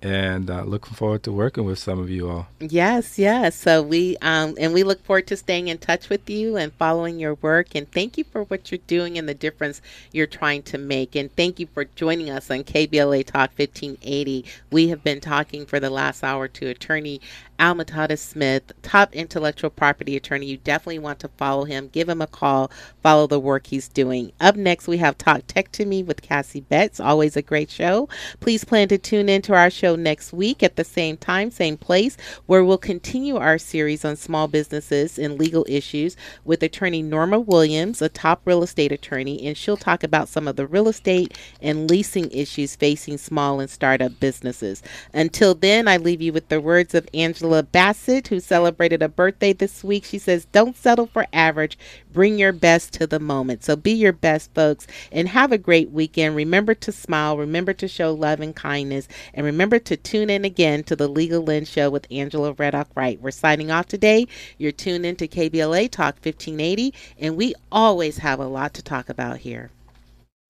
and 0.04 0.49
uh, 0.49 0.64
looking 0.64 0.93
forward 0.93 1.24
to 1.24 1.32
working 1.32 1.64
with 1.64 1.80
some 1.80 1.97
of 1.97 2.10
you 2.10 2.30
all. 2.30 2.47
Yes, 2.60 3.18
yes. 3.18 3.56
So 3.56 3.82
we 3.82 4.18
um 4.22 4.56
and 4.60 4.74
we 4.74 4.84
look 4.84 5.04
forward 5.04 5.28
to 5.28 5.38
staying 5.38 5.70
in 5.70 5.78
touch 5.78 6.10
with 6.10 6.30
you 6.30 6.58
and 6.58 6.74
following 6.74 7.20
your 7.20 7.36
work 7.36 7.74
and 7.74 7.89
thank 7.89 8.18
you 8.18 8.26
for 8.26 8.43
what 8.43 8.70
you're 8.70 8.80
doing 8.86 9.18
and 9.18 9.30
the 9.30 9.34
difference 9.34 9.82
you're 10.12 10.28
trying 10.28 10.62
to 10.64 10.78
make 10.78 11.16
and 11.16 11.34
thank 11.38 11.58
you 11.58 11.68
for 11.68 11.86
joining 11.86 12.30
us 12.30 12.51
on 12.51 12.66
KBLA 12.66 13.26
Talk 13.26 13.51
1580. 13.58 14.45
We 14.72 14.89
have 14.89 15.04
been 15.04 15.22
talking 15.22 15.66
for 15.66 15.80
the 15.80 15.89
last 15.89 16.22
hour 16.22 16.49
to 16.49 16.68
attorney 16.68 17.22
Almuhtada 17.60 18.18
Smith, 18.18 18.72
top 18.82 19.14
intellectual 19.16 19.70
property 19.70 20.18
attorney. 20.18 20.47
You 20.47 20.58
definitely 20.58 20.99
want 20.99 21.20
to 21.20 21.28
follow 21.30 21.66
him. 21.66 21.89
Give 21.89 22.10
him 22.10 22.22
a 22.22 22.28
call. 22.28 22.72
Follow 23.01 23.28
the 23.28 23.39
work 23.39 23.68
he's 23.68 23.88
doing. 23.88 24.32
Up 24.41 24.56
next, 24.56 24.88
we 24.88 24.97
have 24.97 25.18
Talk 25.18 25.43
Tech 25.47 25.72
to 25.74 25.86
Me 25.86 26.04
with 26.04 26.22
Cassie 26.22 26.62
Betts. 26.62 26.99
Always 26.99 27.38
a 27.38 27.41
great 27.41 27.70
show. 27.70 28.10
Please 28.39 28.64
plan 28.64 28.88
to 28.89 28.97
tune 28.97 29.30
into 29.30 29.54
our 29.54 29.70
show 29.70 29.95
next 29.95 30.34
week 30.34 30.64
at 30.64 30.76
the 30.76 30.84
same 30.84 31.16
time, 31.16 31.51
same 31.51 31.78
place, 31.78 32.18
where 32.47 32.64
we'll 32.64 32.78
continue 32.78 33.38
our 33.38 33.58
series 33.58 34.04
on 34.04 34.16
small 34.16 34.47
businesses 34.47 35.20
and 35.20 35.39
legal 35.39 35.66
issues 35.70 36.18
with 36.43 36.64
attorney 36.64 37.01
Norma 37.01 37.39
Williams, 37.39 38.01
a 38.01 38.10
top 38.10 38.41
real 38.45 38.64
estate 38.64 38.91
attorney, 38.91 39.45
and 39.45 39.56
she'll 39.56 39.78
talk 39.78 40.04
about 40.04 40.28
some 40.28 40.47
of 40.47 40.56
the 40.56 40.68
real 40.68 40.88
estate 40.88 41.38
and 41.62 41.89
leasing 41.89 42.30
issues 42.32 42.76
facing 42.76 43.18
small 43.18 43.60
and 43.60 43.70
startup 43.70 44.20
businesses. 44.20 44.82
Until 45.14 45.56
then, 45.56 45.88
I 45.88 45.97
leave 45.97 46.22
you 46.22 46.34
with 46.34 46.49
the 46.49 46.60
words 46.60 46.93
of 46.95 47.08
Angela 47.14 47.43
Bassett, 47.44 48.30
who 48.30 48.39
celebrated 48.39 49.02
a 49.02 49.10
birthday 49.10 49.54
this 49.54 49.84
week. 49.84 50.06
She 50.06 50.18
says, 50.18 50.46
Don't 50.46 50.78
settle 50.78 51.08
for 51.08 51.28
average, 51.34 51.78
bring 52.12 52.38
your 52.38 52.54
best 52.54 52.94
to 52.94 53.08
the 53.08 53.20
moment. 53.20 53.64
So 53.64 53.76
be 53.76 53.91
your 53.91 54.14
best, 54.14 54.54
folks, 54.54 54.88
and 55.12 55.28
have 55.28 55.52
a 55.52 55.58
great 55.58 55.91
weekend. 55.91 56.36
Remember 56.36 56.74
to 56.76 56.91
smile, 56.91 57.38
remember 57.38 57.74
to 57.74 57.88
show 57.88 58.14
love 58.14 58.39
and 58.39 58.56
kindness, 58.56 59.08
and 59.34 59.46
remember 59.46 59.80
to 59.80 59.98
tune 59.98 60.30
in 60.30 60.46
again 60.46 60.84
to 60.86 60.96
the 60.96 61.08
Legal 61.08 61.44
Lens 61.44 61.70
Show 61.70 61.89
with 61.89 62.08
Angela 62.10 62.54
Reddock 62.54 62.88
Wright. 62.96 63.20
We're 63.22 63.32
signing 63.32 63.72
off 63.72 63.88
today. 63.88 64.28
You're 64.58 64.72
tuned 64.72 65.06
into 65.06 65.28
KBLA 65.28 65.91
Talk 65.91 66.16
1580, 66.16 66.94
and 67.20 67.36
we 67.36 67.54
always 67.72 68.20
have 68.20 68.39
a 68.39 68.48
lot 68.48 68.74
to 68.76 68.82
talk 68.82 69.10
about 69.10 69.39
here. 69.39 69.70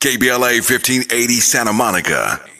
KBLA 0.01 0.59
1580 0.59 1.39
Santa 1.39 1.71
Monica. 1.71 2.43